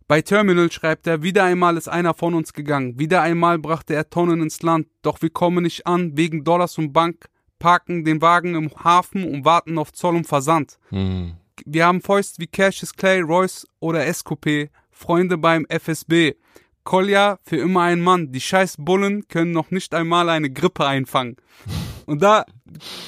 [0.09, 2.97] Bei Terminal schreibt er, wieder einmal ist einer von uns gegangen.
[2.97, 4.87] Wieder einmal brachte er Tonnen ins Land.
[5.03, 7.27] Doch wir kommen nicht an, wegen Dollars und Bank,
[7.59, 10.79] parken den Wagen im Hafen und warten auf Zoll und Versand.
[10.89, 11.35] Hm.
[11.63, 16.33] Wir haben Fäust wie Cassius Clay, Royce oder SQP, Freunde beim FSB.
[16.83, 18.31] Kolja für immer ein Mann.
[18.31, 21.35] Die scheiß Bullen können noch nicht einmal eine Grippe einfangen.
[22.07, 22.45] Und da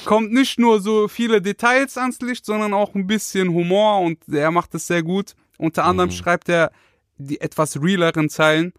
[0.04, 4.52] kommt nicht nur so viele Details ans Licht, sondern auch ein bisschen Humor und er
[4.52, 5.34] macht es sehr gut.
[5.58, 6.70] Unter anderem schreibt er
[7.18, 8.72] die etwas realeren Zeilen.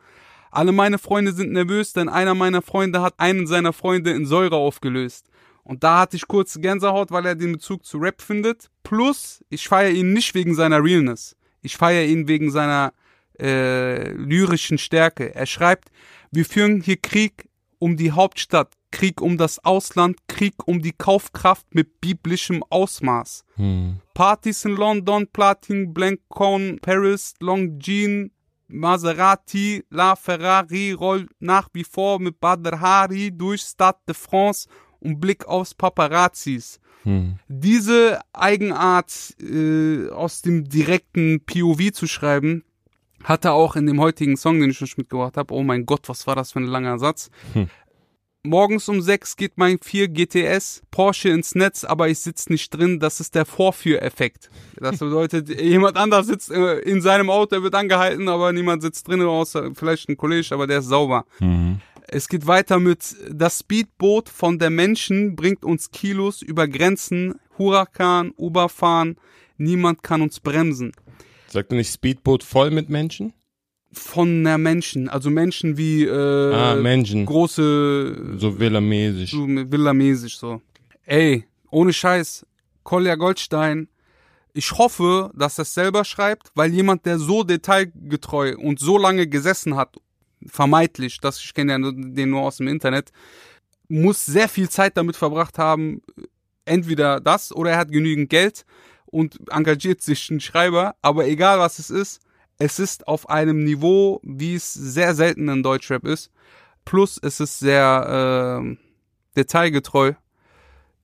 [0.52, 4.56] Alle meine Freunde sind nervös, denn einer meiner Freunde hat einen seiner Freunde in Säure
[4.56, 5.28] aufgelöst.
[5.64, 8.70] Und da hatte ich kurz Gänsehaut, weil er den Bezug zu Rap findet.
[8.84, 11.36] Plus, ich feiere ihn nicht wegen seiner Realness.
[11.62, 12.94] Ich feiere ihn wegen seiner
[13.40, 15.34] äh, lyrischen Stärke.
[15.34, 15.90] Er schreibt,
[16.32, 17.50] wir führen hier Krieg
[17.84, 23.44] um die Hauptstadt, Krieg um das Ausland, Krieg um die Kaufkraft mit biblischem Ausmaß.
[23.56, 23.98] Hm.
[24.14, 28.32] Partys in London, Platin, Blancon, Paris, Longines,
[28.70, 34.70] Maserati, La Ferrari rollt nach wie vor mit Badr Hari durch Stade de France
[35.02, 36.80] und Blick aufs Paparazzis.
[37.04, 37.38] Hm.
[37.50, 42.64] Diese Eigenart äh, aus dem direkten POV zu schreiben,
[43.24, 45.54] hat er auch in dem heutigen Song, den ich euch mitgebracht habe.
[45.54, 47.30] Oh mein Gott, was war das für ein langer Satz.
[47.54, 47.70] Hm.
[48.46, 53.00] Morgens um sechs geht mein 4 GTS Porsche ins Netz, aber ich sitz nicht drin.
[53.00, 54.50] Das ist der Vorführeffekt.
[54.76, 59.08] Das bedeutet, jemand anders sitzt äh, in seinem Auto, er wird angehalten, aber niemand sitzt
[59.08, 61.24] drin, außer vielleicht ein Kollege, aber der ist sauber.
[61.40, 61.80] Mhm.
[62.06, 68.32] Es geht weiter mit das Speedboot von der Menschen bringt uns Kilos über Grenzen, Hurakan,
[68.36, 69.16] Uberfahren,
[69.58, 70.92] niemand kann uns bremsen.
[71.54, 73.34] Sagt er nicht Speedboot voll mit Menschen?
[73.92, 77.26] Von der Menschen, also Menschen wie äh, Ah, Menschen.
[77.28, 79.30] große So villamäßig.
[79.30, 80.62] so villamäßig so.
[81.06, 82.46] Ey, ohne Scheiß,
[82.84, 83.88] Kolja Goldstein,
[84.54, 89.28] ich hoffe, dass er es selber schreibt, weil jemand, der so detailgetreu und so lange
[89.28, 89.96] gesessen hat,
[90.48, 93.12] vermeintlich, das ich kenne ja den nur aus dem Internet,
[93.88, 96.02] muss sehr viel Zeit damit verbracht haben,
[96.66, 98.66] entweder das oder er hat genügend Geld
[99.14, 102.22] und engagiert sich einen Schreiber, aber egal was es ist,
[102.58, 106.32] es ist auf einem Niveau, wie es sehr selten in Deutschrap ist.
[106.86, 108.78] Plus es ist sehr ähm,
[109.36, 110.14] detailgetreu.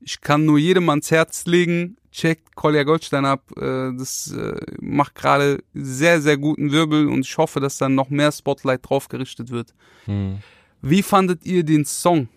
[0.02, 3.44] Ich kann nur jedem ans Herz legen, checkt Kolja Goldstein ab.
[3.58, 8.10] Äh, das äh, macht gerade sehr, sehr guten Wirbel und ich hoffe, dass dann noch
[8.10, 9.74] mehr Spotlight drauf gerichtet wird.
[10.06, 10.40] Hm.
[10.82, 12.30] Wie fandet ihr den Song?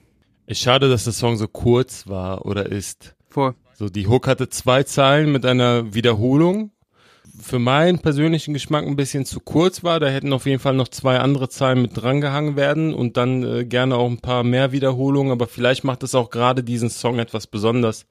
[0.46, 3.14] Ist schade, dass der Song so kurz war oder ist.
[3.28, 3.54] Voll.
[3.74, 6.72] So, die Hook hatte zwei Zeilen mit einer Wiederholung.
[7.40, 9.98] Für meinen persönlichen Geschmack ein bisschen zu kurz war.
[10.00, 13.64] Da hätten auf jeden Fall noch zwei andere Zeilen mit drangehangen werden und dann äh,
[13.64, 15.32] gerne auch ein paar mehr Wiederholungen.
[15.32, 18.06] Aber vielleicht macht es auch gerade diesen Song etwas besonders,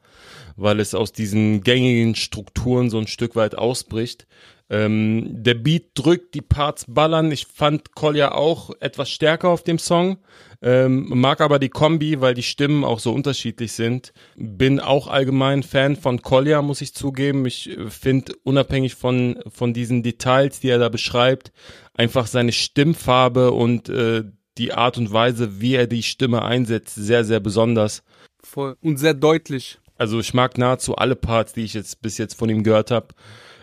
[0.56, 4.28] weil es aus diesen gängigen Strukturen so ein Stück weit ausbricht.
[4.72, 7.30] Ähm, der Beat drückt, die Parts ballern.
[7.30, 10.20] Ich fand Kolja auch etwas stärker auf dem Song.
[10.62, 14.14] Ähm, mag aber die Kombi, weil die Stimmen auch so unterschiedlich sind.
[14.38, 17.46] Bin auch allgemein Fan von Kolja, muss ich zugeben.
[17.46, 21.52] Ich finde, unabhängig von, von diesen Details, die er da beschreibt,
[21.94, 24.24] einfach seine Stimmfarbe und äh,
[24.58, 28.04] die Art und Weise, wie er die Stimme einsetzt, sehr, sehr besonders.
[28.42, 28.78] Voll.
[28.82, 29.81] Und sehr deutlich.
[30.02, 33.10] Also ich mag nahezu alle Parts, die ich jetzt bis jetzt von ihm gehört habe.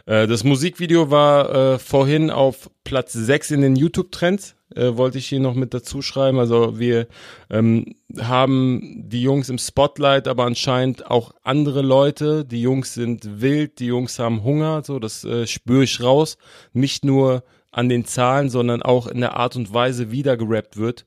[0.07, 5.27] Äh, das Musikvideo war äh, vorhin auf Platz 6 in den YouTube-Trends, äh, wollte ich
[5.27, 6.39] hier noch mit dazu schreiben.
[6.39, 7.09] Also wir
[7.51, 12.45] ähm, haben die Jungs im Spotlight, aber anscheinend auch andere Leute.
[12.45, 16.39] Die Jungs sind wild, die Jungs haben Hunger, so das äh, spüre ich raus.
[16.73, 20.77] Nicht nur an den Zahlen, sondern auch in der Art und Weise, wie da gerappt
[20.77, 21.05] wird.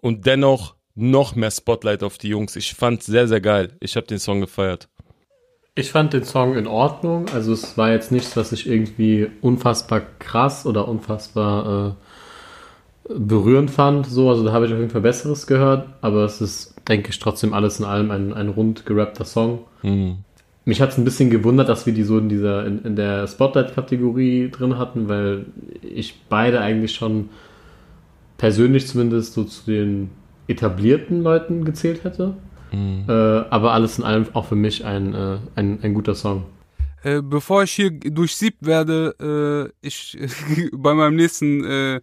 [0.00, 2.56] Und dennoch noch mehr Spotlight auf die Jungs.
[2.56, 3.72] Ich fand sehr, sehr geil.
[3.80, 4.88] Ich habe den Song gefeiert.
[5.74, 7.26] Ich fand den Song in Ordnung.
[7.34, 11.96] Also es war jetzt nichts, was ich irgendwie unfassbar krass oder unfassbar
[13.08, 14.06] äh, berührend fand.
[14.06, 15.88] So, also da habe ich auf jeden Fall Besseres gehört.
[16.00, 19.64] Aber es ist, denke ich, trotzdem alles in allem ein, ein rund gerappter Song.
[19.82, 20.18] Mhm.
[20.64, 23.26] Mich hat es ein bisschen gewundert, dass wir die so in dieser in, in der
[23.26, 25.46] Spotlight-Kategorie drin hatten, weil
[25.82, 27.30] ich beide eigentlich schon
[28.38, 30.10] persönlich zumindest so zu den
[30.46, 32.36] etablierten Leuten gezählt hätte.
[32.72, 33.04] Mhm.
[33.08, 36.44] Äh, aber alles in allem auch für mich ein, äh, ein, ein guter Song.
[37.02, 40.18] Äh, bevor ich hier durchsiebt werde, äh, ich
[40.72, 42.00] bei meinem nächsten äh,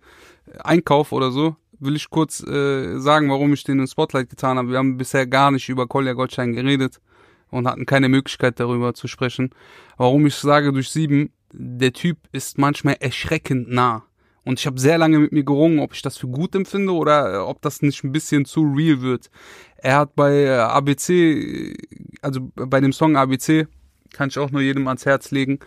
[0.63, 4.69] Einkauf oder so, will ich kurz äh, sagen, warum ich den in Spotlight getan habe.
[4.69, 7.01] Wir haben bisher gar nicht über Kolja Goldstein geredet
[7.49, 9.49] und hatten keine Möglichkeit darüber zu sprechen.
[9.97, 14.03] Warum ich sage durch sieben, der Typ ist manchmal erschreckend nah.
[14.43, 17.33] Und ich habe sehr lange mit mir gerungen, ob ich das für gut empfinde oder
[17.33, 19.29] äh, ob das nicht ein bisschen zu real wird.
[19.77, 21.75] Er hat bei äh, ABC,
[22.21, 23.67] also bei dem Song ABC,
[24.13, 25.59] kann ich auch nur jedem ans Herz legen,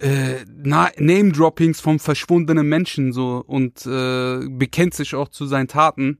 [0.00, 6.18] äh, Na- Name-Droppings vom verschwundenen Menschen so und äh, bekennt sich auch zu seinen Taten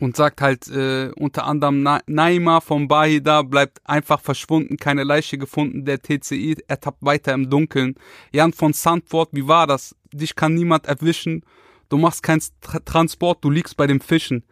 [0.00, 5.38] und sagt halt äh, unter anderem Na Naima vom Bahida bleibt einfach verschwunden, keine Leiche
[5.38, 7.94] gefunden, der TCI ertappt weiter im Dunkeln.
[8.32, 9.96] Jan von Sandford, wie war das?
[10.12, 11.44] Dich kann niemand erwischen,
[11.88, 14.44] du machst keinen Tra Transport, du liegst bei dem Fischen.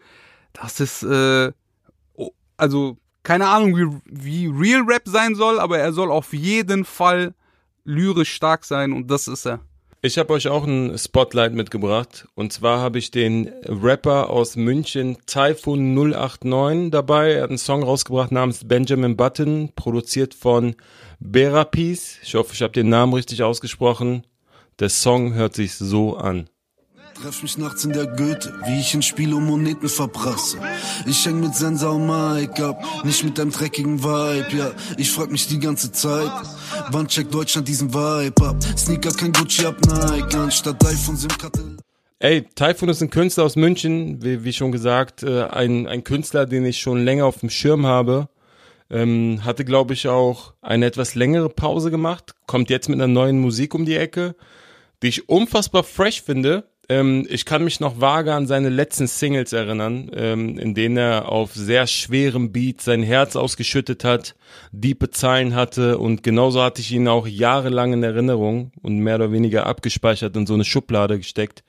[0.53, 1.53] Das ist äh,
[2.57, 7.35] also keine Ahnung, wie, wie Real Rap sein soll, aber er soll auf jeden Fall
[7.85, 9.61] lyrisch stark sein und das ist er.
[10.03, 12.27] Ich habe euch auch ein Spotlight mitgebracht.
[12.35, 17.33] Und zwar habe ich den Rapper aus München Typhoon 089 dabei.
[17.33, 20.75] Er hat einen Song rausgebracht namens Benjamin Button, produziert von
[21.19, 22.19] Bera Peace.
[22.23, 24.25] Ich hoffe, ich habe den Namen richtig ausgesprochen.
[24.81, 26.49] Der Song hört sich so an.
[27.21, 30.57] Treff mich nachts in der Goethe, wie ich in Spiel um Moneten verprasse.
[31.05, 34.71] Ich häng mit Sensa und Mike ab, nicht mit deinem dreckigen Vibe, ja.
[34.97, 36.31] Ich frag mich die ganze Zeit,
[36.93, 38.57] wann checkt Deutschland diesen Vibe ab?
[38.75, 41.77] Sneaker kein Gucci ab Nike, anstatt iPhone SIM-Karte.
[42.19, 46.47] Ey, Typhoon ist ein Künstler aus München, wie, wie schon gesagt, äh, ein, ein Künstler,
[46.47, 48.31] den ich schon länger auf dem Schirm habe.
[48.89, 53.41] Ähm, hatte, glaube ich, auch eine etwas längere Pause gemacht, kommt jetzt mit einer neuen
[53.41, 54.35] Musik um die Ecke,
[55.03, 56.65] die ich unfassbar fresh finde.
[56.89, 61.31] Ähm, ich kann mich noch vage an seine letzten Singles erinnern, ähm, in denen er
[61.31, 64.35] auf sehr schwerem Beat sein Herz ausgeschüttet hat,
[64.73, 69.31] diepe Zeilen hatte und genauso hatte ich ihn auch jahrelang in Erinnerung und mehr oder
[69.31, 71.63] weniger abgespeichert in so eine Schublade gesteckt.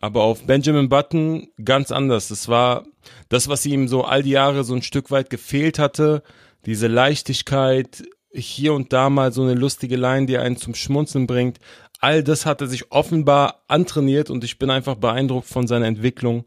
[0.00, 2.28] Aber auf Benjamin Button ganz anders.
[2.28, 2.84] Das war
[3.28, 6.22] das, was ihm so all die Jahre so ein Stück weit gefehlt hatte.
[6.66, 11.58] Diese Leichtigkeit, hier und da mal so eine lustige Line, die einen zum Schmunzeln bringt
[12.04, 16.44] all das hat er sich offenbar antrainiert und ich bin einfach beeindruckt von seiner Entwicklung.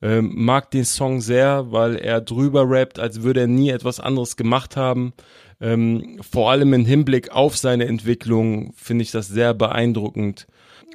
[0.00, 4.36] Ähm, mag den Song sehr, weil er drüber rappt, als würde er nie etwas anderes
[4.36, 5.12] gemacht haben.
[5.60, 10.46] Ähm, vor allem im Hinblick auf seine Entwicklung finde ich das sehr beeindruckend.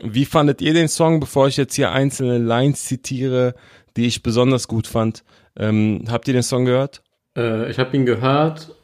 [0.02, 3.54] Wie fandet ihr den Song, bevor ich jetzt hier einzelne Lines zitiere,
[3.98, 5.26] die ich besonders gut fand?
[5.58, 7.04] Ähm, habt ihr den Song gehört?
[7.36, 8.76] Äh, ich habe ihn gehört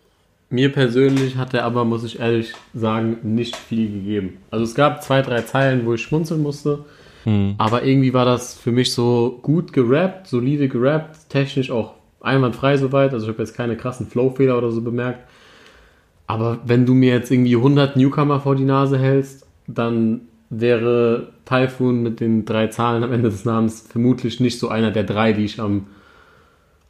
[0.52, 4.38] mir persönlich hat er aber, muss ich ehrlich sagen, nicht viel gegeben.
[4.52, 6.86] Also es gab zwei, drei Zeilen, wo ich schmunzeln musste.
[7.24, 7.56] Hm.
[7.58, 13.14] Aber irgendwie war das für mich so gut gerappt, solide gerappt, technisch auch einwandfrei soweit.
[13.14, 15.28] Also ich habe jetzt keine krassen Flowfehler oder so bemerkt.
[16.28, 22.04] Aber wenn du mir jetzt irgendwie 100 Newcomer vor die Nase hältst, dann wäre Typhoon
[22.04, 25.46] mit den drei Zahlen am Ende des Namens vermutlich nicht so einer der drei, die
[25.46, 25.88] ich am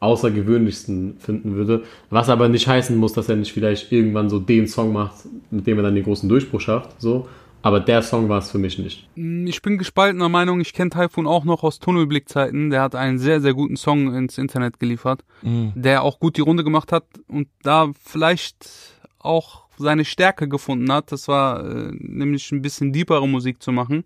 [0.01, 1.83] außergewöhnlichsten finden würde.
[2.09, 5.13] Was aber nicht heißen muss, dass er nicht vielleicht irgendwann so den Song macht,
[5.51, 6.99] mit dem er dann den großen Durchbruch schafft.
[6.99, 7.27] So.
[7.63, 9.07] Aber der Song war es für mich nicht.
[9.15, 10.59] Mm, ich bin gespaltener Meinung.
[10.59, 12.71] Ich kenne Typhoon auch noch aus Tunnelblickzeiten.
[12.71, 15.71] Der hat einen sehr, sehr guten Song ins Internet geliefert, mhm.
[15.75, 18.67] der auch gut die Runde gemacht hat und da vielleicht
[19.19, 21.11] auch seine Stärke gefunden hat.
[21.11, 24.03] Das war äh, nämlich ein bisschen deepere Musik zu machen.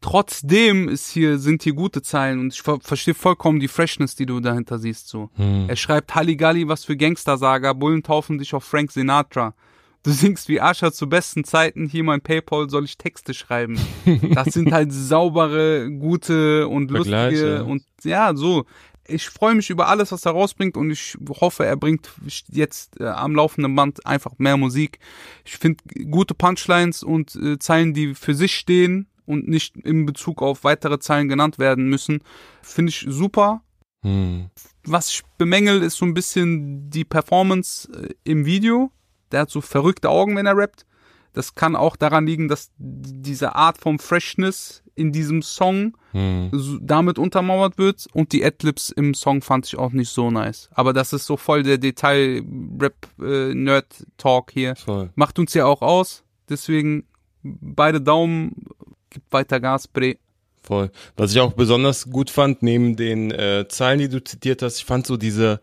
[0.00, 4.24] Trotzdem ist hier, sind hier gute Zeilen und ich ver verstehe vollkommen die Freshness, die
[4.24, 5.28] du dahinter siehst, so.
[5.34, 5.66] Hm.
[5.68, 9.54] Er schreibt Halligalli, was für Gangstersaga, Bullen taufen dich auf Frank Sinatra.
[10.02, 13.78] Du singst wie Ascher zu besten Zeiten, hier mein Paypal, soll ich Texte schreiben.
[14.34, 18.64] Das sind halt saubere, gute und lustige und ja, so.
[19.06, 22.08] Ich freue mich über alles, was er rausbringt und ich hoffe, er bringt
[22.48, 25.00] jetzt äh, am laufenden Band einfach mehr Musik.
[25.44, 30.42] Ich finde gute Punchlines und äh, Zeilen, die für sich stehen, und nicht in Bezug
[30.42, 32.22] auf weitere Zahlen genannt werden müssen,
[32.62, 33.62] finde ich super.
[34.02, 34.50] Hm.
[34.84, 38.90] Was ich bemängel, ist so ein bisschen die Performance äh, im Video.
[39.30, 40.86] Der hat so verrückte Augen, wenn er rappt.
[41.32, 46.80] Das kann auch daran liegen, dass diese Art von Freshness in diesem Song hm.
[46.82, 50.68] damit untermauert wird und die Adlibs im Song fand ich auch nicht so nice.
[50.72, 54.74] Aber das ist so voll der Detail-Rap-Nerd-Talk äh, hier.
[54.76, 55.10] Voll.
[55.14, 56.24] Macht uns ja auch aus.
[56.48, 57.04] Deswegen
[57.42, 58.66] beide Daumen
[59.10, 60.16] gib weiter Gas, Bre.
[60.62, 60.90] Voll.
[61.16, 64.84] Was ich auch besonders gut fand, neben den äh, Zeilen, die du zitiert hast, ich
[64.84, 65.60] fand so diese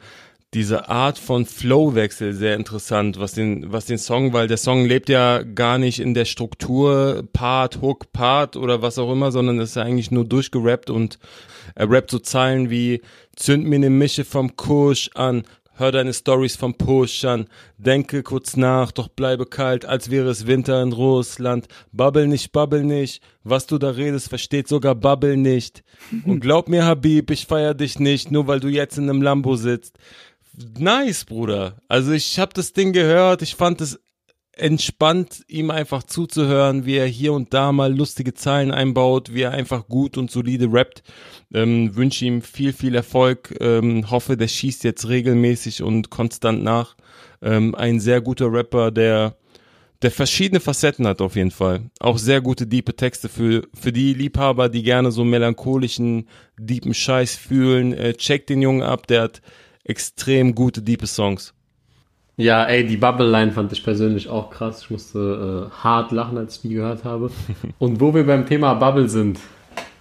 [0.54, 5.10] diese Art von Flowwechsel sehr interessant, was den, was den Song, weil der Song lebt
[5.10, 9.76] ja gar nicht in der Struktur Part, Hook, Part oder was auch immer, sondern ist
[9.76, 11.20] ja eigentlich nur durchgerappt und
[11.76, 13.02] er rappt so Zeilen wie
[13.36, 15.44] Zünd mir ne Mische vom Kusch an,
[15.80, 17.46] Hör deine Stories vom Pushern,
[17.78, 21.68] denke kurz nach, doch bleibe kalt, als wäre es Winter in Russland.
[21.92, 25.84] Babbel nicht, babbel nicht, was du da redest, versteht sogar Babbel nicht.
[26.26, 29.56] Und glaub mir, Habib, ich feier dich nicht, nur weil du jetzt in einem Lambo
[29.56, 30.00] sitzt.
[30.80, 31.76] Nice, Bruder.
[31.88, 34.00] Also ich hab das Ding gehört, ich fand es
[34.60, 39.52] entspannt, ihm einfach zuzuhören, wie er hier und da mal lustige Zeilen einbaut, wie er
[39.52, 41.04] einfach gut und solide rappt.
[41.54, 43.56] Ähm, wünsche ihm viel, viel Erfolg.
[43.60, 46.96] Ähm, hoffe, der schießt jetzt regelmäßig und konstant nach.
[47.42, 49.36] Ähm, ein sehr guter Rapper, der
[50.04, 51.90] der verschiedene Facetten hat auf jeden Fall.
[52.00, 56.28] Auch sehr gute diepe Texte für, für die Liebhaber, die gerne so melancholischen,
[56.60, 57.94] deepen Scheiß fühlen.
[57.94, 59.42] Äh, check den Jungen ab, der hat
[59.84, 61.54] extrem gute, diepe Songs.
[62.40, 64.84] Ja, ey, die Bubble-Line fand ich persönlich auch krass.
[64.84, 67.32] Ich musste äh, hart lachen, als ich die gehört habe.
[67.80, 69.40] Und wo wir beim Thema Bubble sind.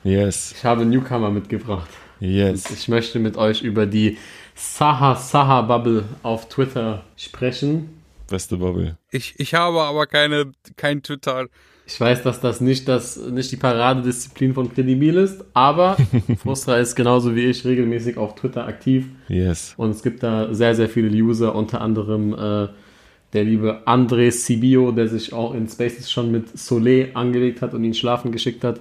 [0.04, 0.52] Yes.
[0.54, 1.88] Ich habe Newcomer mitgebracht.
[2.20, 2.66] Yes.
[2.66, 4.18] Und ich möchte mit euch über die
[4.54, 8.02] Saha Saha Bubble auf Twitter sprechen.
[8.28, 8.98] Beste Bubble.
[9.10, 11.46] Ich, ich habe aber keine, kein Twitter.
[11.88, 15.96] Ich weiß, dass das nicht, das nicht die Paradedisziplin von Credibil ist, aber
[16.42, 19.06] Frustra ist genauso wie ich regelmäßig auf Twitter aktiv.
[19.28, 19.72] Yes.
[19.76, 22.68] Und es gibt da sehr, sehr viele User, unter anderem äh,
[23.32, 27.84] der liebe André Sibio, der sich auch in Spaces schon mit Soleil angelegt hat und
[27.84, 28.80] ihn schlafen geschickt hat.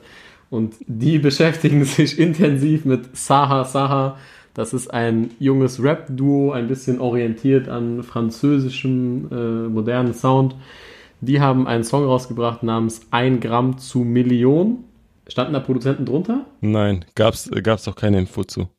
[0.50, 4.18] Und die beschäftigen sich intensiv mit Saha Saha.
[4.56, 10.56] Das ist ein junges Rap-Duo, ein bisschen orientiert an französischem äh, modernen Sound.
[11.26, 14.84] Die haben einen Song rausgebracht namens 1 Gramm zu Million.
[15.28, 16.46] Standen da Produzenten drunter?
[16.62, 18.70] Nein, gab's, gab's auch keine Info zu.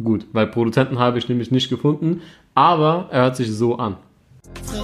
[0.00, 2.22] Gut, weil Produzenten habe ich nämlich nicht gefunden,
[2.54, 3.96] aber er hört sich so an.
[4.64, 4.83] Frérot,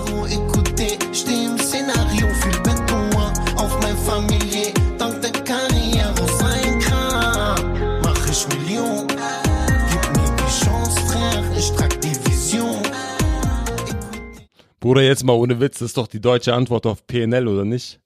[14.90, 18.00] Bruder, jetzt mal ohne Witz, das ist doch die deutsche Antwort auf PNL, oder nicht?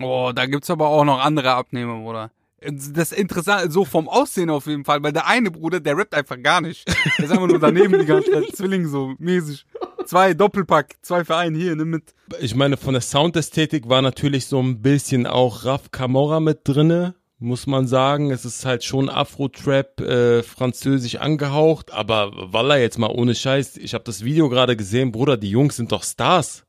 [0.00, 2.30] Oh, da gibt's aber auch noch andere Abnehmer, Bruder.
[2.60, 6.14] Das ist interessant, so vom Aussehen auf jeden Fall, weil der eine Bruder, der rappt
[6.14, 6.86] einfach gar nicht.
[7.16, 9.64] Der ist einfach nur daneben die ganze Zeit, Zwilling so, mäßig.
[10.04, 12.14] Zwei Doppelpack, zwei für einen, hier, nimm mit.
[12.38, 17.14] Ich meine, von der Soundästhetik war natürlich so ein bisschen auch Raf Camora mit drinne,
[17.40, 18.30] muss man sagen.
[18.30, 23.94] Es ist halt schon Afro-Trap, äh, französisch angehaucht, aber Walla jetzt mal ohne Scheiß, ich
[23.94, 26.64] habe das Video gerade gesehen, Bruder, die Jungs sind doch Stars.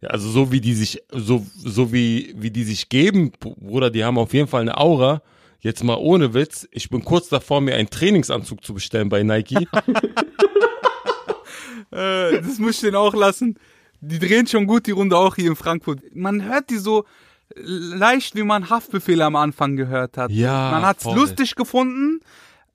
[0.00, 4.04] Ja, also so wie die sich, so, so wie, wie die sich geben, Bruder, die
[4.04, 5.22] haben auf jeden Fall eine Aura.
[5.60, 9.66] Jetzt mal ohne Witz, ich bin kurz davor, mir einen Trainingsanzug zu bestellen bei Nike.
[11.92, 13.58] Äh, das muss ich denen auch lassen.
[14.00, 16.00] Die drehen schon gut die Runde auch hier in Frankfurt.
[16.14, 17.04] Man hört die so
[17.54, 20.30] leicht, wie man Haftbefehle am Anfang gehört hat.
[20.30, 21.16] Ja, Man hat's voll.
[21.16, 22.20] lustig gefunden.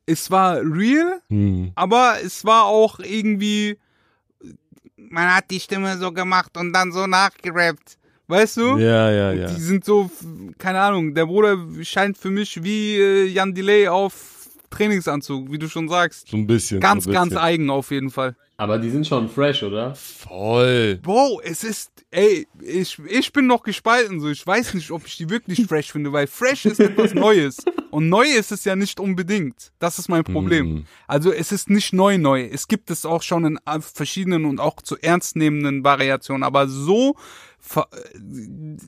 [0.05, 1.71] Es war real, Hm.
[1.75, 3.77] aber es war auch irgendwie,
[4.97, 7.97] man hat die Stimme so gemacht und dann so nachgerappt.
[8.27, 8.77] Weißt du?
[8.77, 9.47] Ja, ja, ja.
[9.47, 10.09] Die sind so,
[10.57, 14.13] keine Ahnung, der Bruder scheint für mich wie äh, Jan Delay auf
[14.69, 16.29] Trainingsanzug, wie du schon sagst.
[16.29, 16.79] So ein bisschen.
[16.79, 17.43] Ganz, so ein ganz bisschen.
[17.43, 18.35] eigen auf jeden Fall.
[18.61, 19.95] Aber die sind schon fresh, oder?
[19.95, 20.99] Voll.
[21.01, 24.29] Bro, es ist, ey, ich, ich bin noch gespalten so.
[24.29, 27.65] Ich weiß nicht, ob ich die wirklich fresh finde, weil fresh ist etwas Neues.
[27.89, 29.71] Und neu ist es ja nicht unbedingt.
[29.79, 30.73] Das ist mein Problem.
[30.73, 30.85] Mhm.
[31.07, 32.43] Also es ist nicht neu neu.
[32.43, 36.43] Es gibt es auch schon in verschiedenen und auch zu ernstnehmenden Variationen.
[36.43, 37.15] Aber so,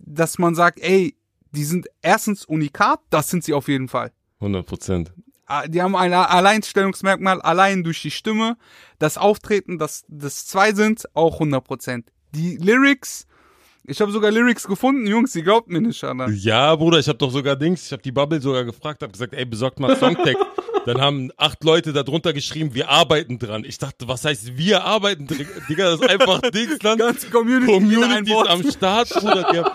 [0.06, 1.16] dass man sagt, ey,
[1.50, 4.12] die sind erstens unikat, das sind sie auf jeden Fall.
[4.40, 5.14] 100 Prozent.
[5.46, 8.58] Ah, Die haben ein Alleinstellungsmerkmal allein durch die Stimme.
[9.00, 12.04] Das Auftreten, dass das zwei sind, auch 100%.
[12.34, 13.28] Die Lyrics,
[13.86, 16.30] ich habe sogar Lyrics gefunden, Jungs, ihr glaubt mir nicht, Alter.
[16.30, 19.34] Ja, Bruder, ich habe doch sogar Dings, ich habe die Bubble sogar gefragt, habe gesagt,
[19.34, 20.42] ey, besorgt mal Songtext.
[20.86, 23.64] Dann haben acht Leute darunter geschrieben, wir arbeiten dran.
[23.66, 25.48] Ich dachte, was heißt wir arbeiten dran?
[25.70, 26.80] Digga, das ist einfach Dings.
[26.80, 29.48] Ganze Community, ist am Start, Bruder.
[29.52, 29.72] Die haben,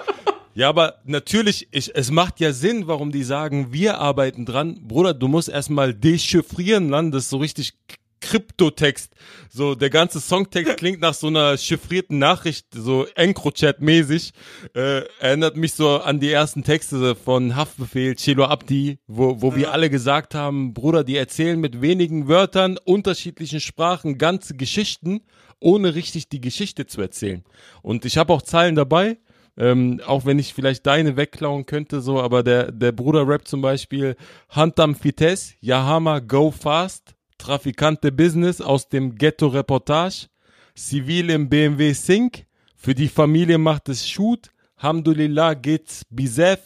[0.58, 4.80] ja, aber natürlich, ich, es macht ja Sinn, warum die sagen, wir arbeiten dran.
[4.88, 7.14] Bruder, du musst erstmal dechiffrieren, Land.
[7.14, 7.74] Das ist so richtig
[8.20, 9.12] Kryptotext.
[9.48, 14.32] So, der ganze Songtext klingt nach so einer chiffrierten Nachricht, so Encrochat-mäßig.
[14.74, 19.72] Äh, erinnert mich so an die ersten Texte von Haftbefehl, Chelo Abdi, wo, wo wir
[19.72, 25.20] alle gesagt haben, Bruder, die erzählen mit wenigen Wörtern, unterschiedlichen Sprachen, ganze Geschichten,
[25.60, 27.44] ohne richtig die Geschichte zu erzählen.
[27.82, 29.18] Und ich habe auch Zeilen dabei,
[29.58, 33.60] ähm, auch wenn ich vielleicht deine wegklauen könnte, so, aber der, der Bruder rappt zum
[33.60, 34.16] Beispiel
[34.48, 40.28] Hantam Fites, Yahama Go Fast, Trafikante Business aus dem Ghetto Reportage,
[40.74, 42.46] Zivil im BMW Sync,
[42.76, 46.60] für die Familie macht es Shoot, Hamdulillah geht's Bisef,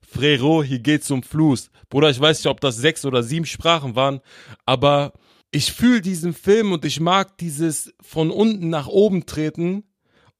[0.00, 1.70] Frero, hier geht's um Fluss.
[1.90, 4.20] Bruder, ich weiß nicht, ob das sechs oder sieben Sprachen waren,
[4.64, 5.14] aber
[5.50, 9.82] ich fühle diesen Film und ich mag dieses von unten nach oben treten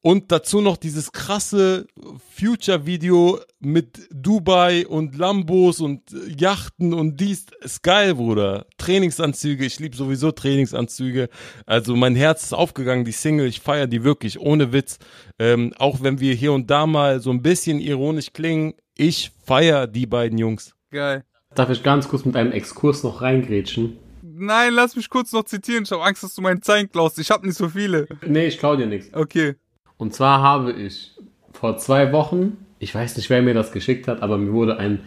[0.06, 1.88] und dazu noch dieses krasse
[2.36, 7.46] Future-Video mit Dubai und Lambos und Yachten und dies.
[7.60, 8.66] Ist geil, Bruder.
[8.78, 9.66] Trainingsanzüge.
[9.66, 11.28] Ich liebe sowieso Trainingsanzüge.
[11.66, 13.48] Also mein Herz ist aufgegangen, die Single.
[13.48, 15.00] Ich feiere die wirklich, ohne Witz.
[15.40, 18.74] Ähm, auch wenn wir hier und da mal so ein bisschen ironisch klingen.
[18.96, 20.76] Ich feiere die beiden Jungs.
[20.92, 21.24] Geil.
[21.56, 23.98] Darf ich ganz kurz mit einem Exkurs noch reingrätschen?
[24.22, 25.82] Nein, lass mich kurz noch zitieren.
[25.82, 27.18] Ich habe Angst, dass du meinen Zeilen klaust.
[27.18, 28.06] Ich habe nicht so viele.
[28.24, 29.12] Nee, ich klau dir nichts.
[29.12, 29.56] Okay.
[29.98, 31.12] Und zwar habe ich
[31.52, 35.00] vor zwei Wochen, ich weiß nicht, wer mir das geschickt hat, aber mir wurde ein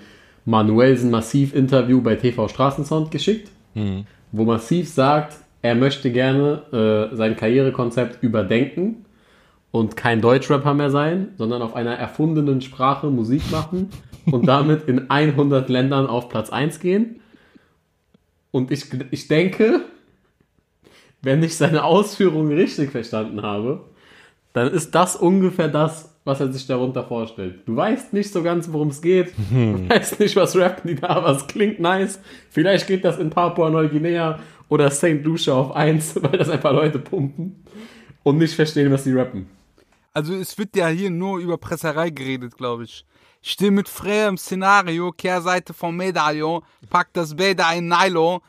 [0.45, 3.51] Manuelsen Massiv-Interview bei TV Straßensound geschickt,
[4.31, 9.05] wo Massiv sagt, er möchte gerne äh, sein Karrierekonzept überdenken
[9.71, 13.89] und kein Deutschrapper mehr sein, sondern auf einer erfundenen Sprache Musik machen
[14.25, 17.21] und damit in 100 Ländern auf Platz 1 gehen.
[18.51, 19.81] Und ich, ich denke,
[21.21, 23.85] wenn ich seine Ausführungen richtig verstanden habe,
[24.53, 27.67] dann ist das ungefähr das, was er sich darunter vorstellt.
[27.67, 29.33] Du weißt nicht so ganz, worum es geht.
[29.51, 32.19] Du weißt nicht, was rappen die da, aber es klingt nice.
[32.49, 34.39] Vielleicht geht das in Papua-Neuguinea
[34.69, 35.23] oder St.
[35.23, 37.63] Lucia auf 1, weil das einfach Leute pumpen
[38.23, 39.49] und nicht verstehen, was sie rappen.
[40.13, 43.05] Also es wird ja hier nur über Presserei geredet, glaube ich.
[43.41, 48.41] Stehe mit Frey im Szenario, Kehrseite vom Medaillon, pack das Bäder in Nylon,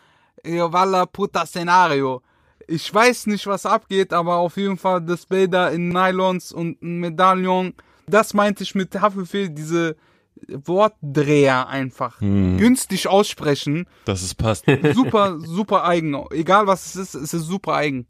[0.44, 2.22] io valla puta Szenario.
[2.70, 7.00] Ich weiß nicht, was abgeht, aber auf jeden Fall das Bäder in Nylons und ein
[7.00, 7.74] Medaillon.
[8.06, 9.96] Das meinte ich mit Haftbefehl, diese
[10.46, 12.20] Wortdreher einfach.
[12.20, 12.58] Hm.
[12.58, 13.86] Günstig aussprechen.
[14.04, 14.66] Dass es passt.
[14.94, 16.16] Super, super eigen.
[16.30, 18.06] Egal was es ist, es ist super eigen.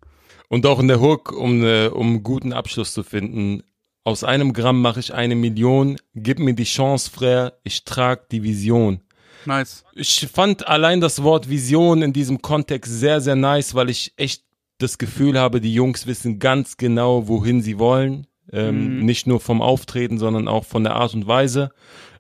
[0.48, 3.62] Und auch in der Hook, um, ne, um einen guten Abschluss zu finden.
[4.04, 5.96] Aus einem Gramm mache ich eine Million.
[6.14, 7.54] Gib mir die Chance, Frère.
[7.64, 9.00] Ich trag die Vision.
[9.46, 9.84] Nice.
[9.94, 14.49] Ich fand allein das Wort Vision in diesem Kontext sehr, sehr nice, weil ich echt
[14.83, 18.26] das Gefühl habe, die Jungs wissen ganz genau, wohin sie wollen.
[18.53, 19.05] Ähm, Mhm.
[19.05, 21.70] Nicht nur vom Auftreten, sondern auch von der Art und Weise.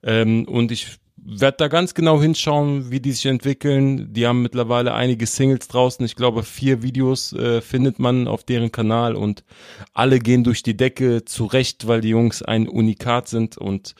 [0.02, 4.12] Ähm, und ich werde da ganz genau hinschauen, wie die sich entwickeln.
[4.12, 6.04] Die haben mittlerweile einige Singles draußen.
[6.06, 9.44] Ich glaube, vier Videos äh, findet man auf deren Kanal und
[9.92, 13.94] alle gehen durch die Decke zurecht, weil die Jungs ein Unikat sind und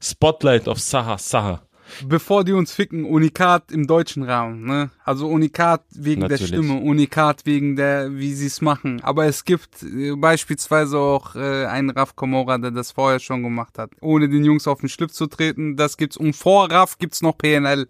[0.00, 1.62] Spotlight auf Saha Saha.
[2.06, 4.90] Bevor die uns ficken, Unikat im deutschen Raum, ne?
[5.04, 6.40] Also Unikat wegen Natürlich.
[6.40, 9.00] der Stimme, Unikat wegen der, wie sie es machen.
[9.02, 13.78] Aber es gibt äh, beispielsweise auch äh, einen Raf Komora, der das vorher schon gemacht
[13.78, 15.76] hat, ohne den Jungs auf den Schlips zu treten.
[15.76, 16.16] Das gibt's.
[16.16, 17.86] Und vor Raf gibt's noch PNL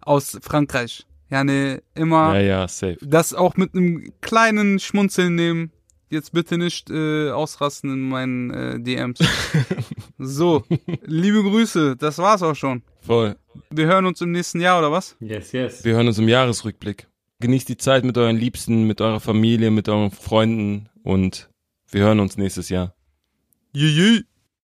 [0.00, 1.06] aus Frankreich.
[1.28, 2.96] Ja, ne, immer Ja, ja, safe.
[3.02, 5.72] das auch mit einem kleinen Schmunzeln nehmen.
[6.08, 9.18] Jetzt bitte nicht äh, ausrasten in meinen äh, DMs.
[10.18, 10.62] so,
[11.02, 12.82] liebe Grüße, das war's auch schon.
[13.04, 13.34] Voll.
[13.70, 15.16] Wir hören uns im nächsten Jahr, oder was?
[15.20, 15.84] Yes, yes.
[15.84, 17.08] Wir hören uns im Jahresrückblick.
[17.40, 21.50] Genießt die Zeit mit euren Liebsten, mit eurer Familie, mit euren Freunden und
[21.90, 22.94] wir hören uns nächstes Jahr.
[23.72, 24.22] Jee.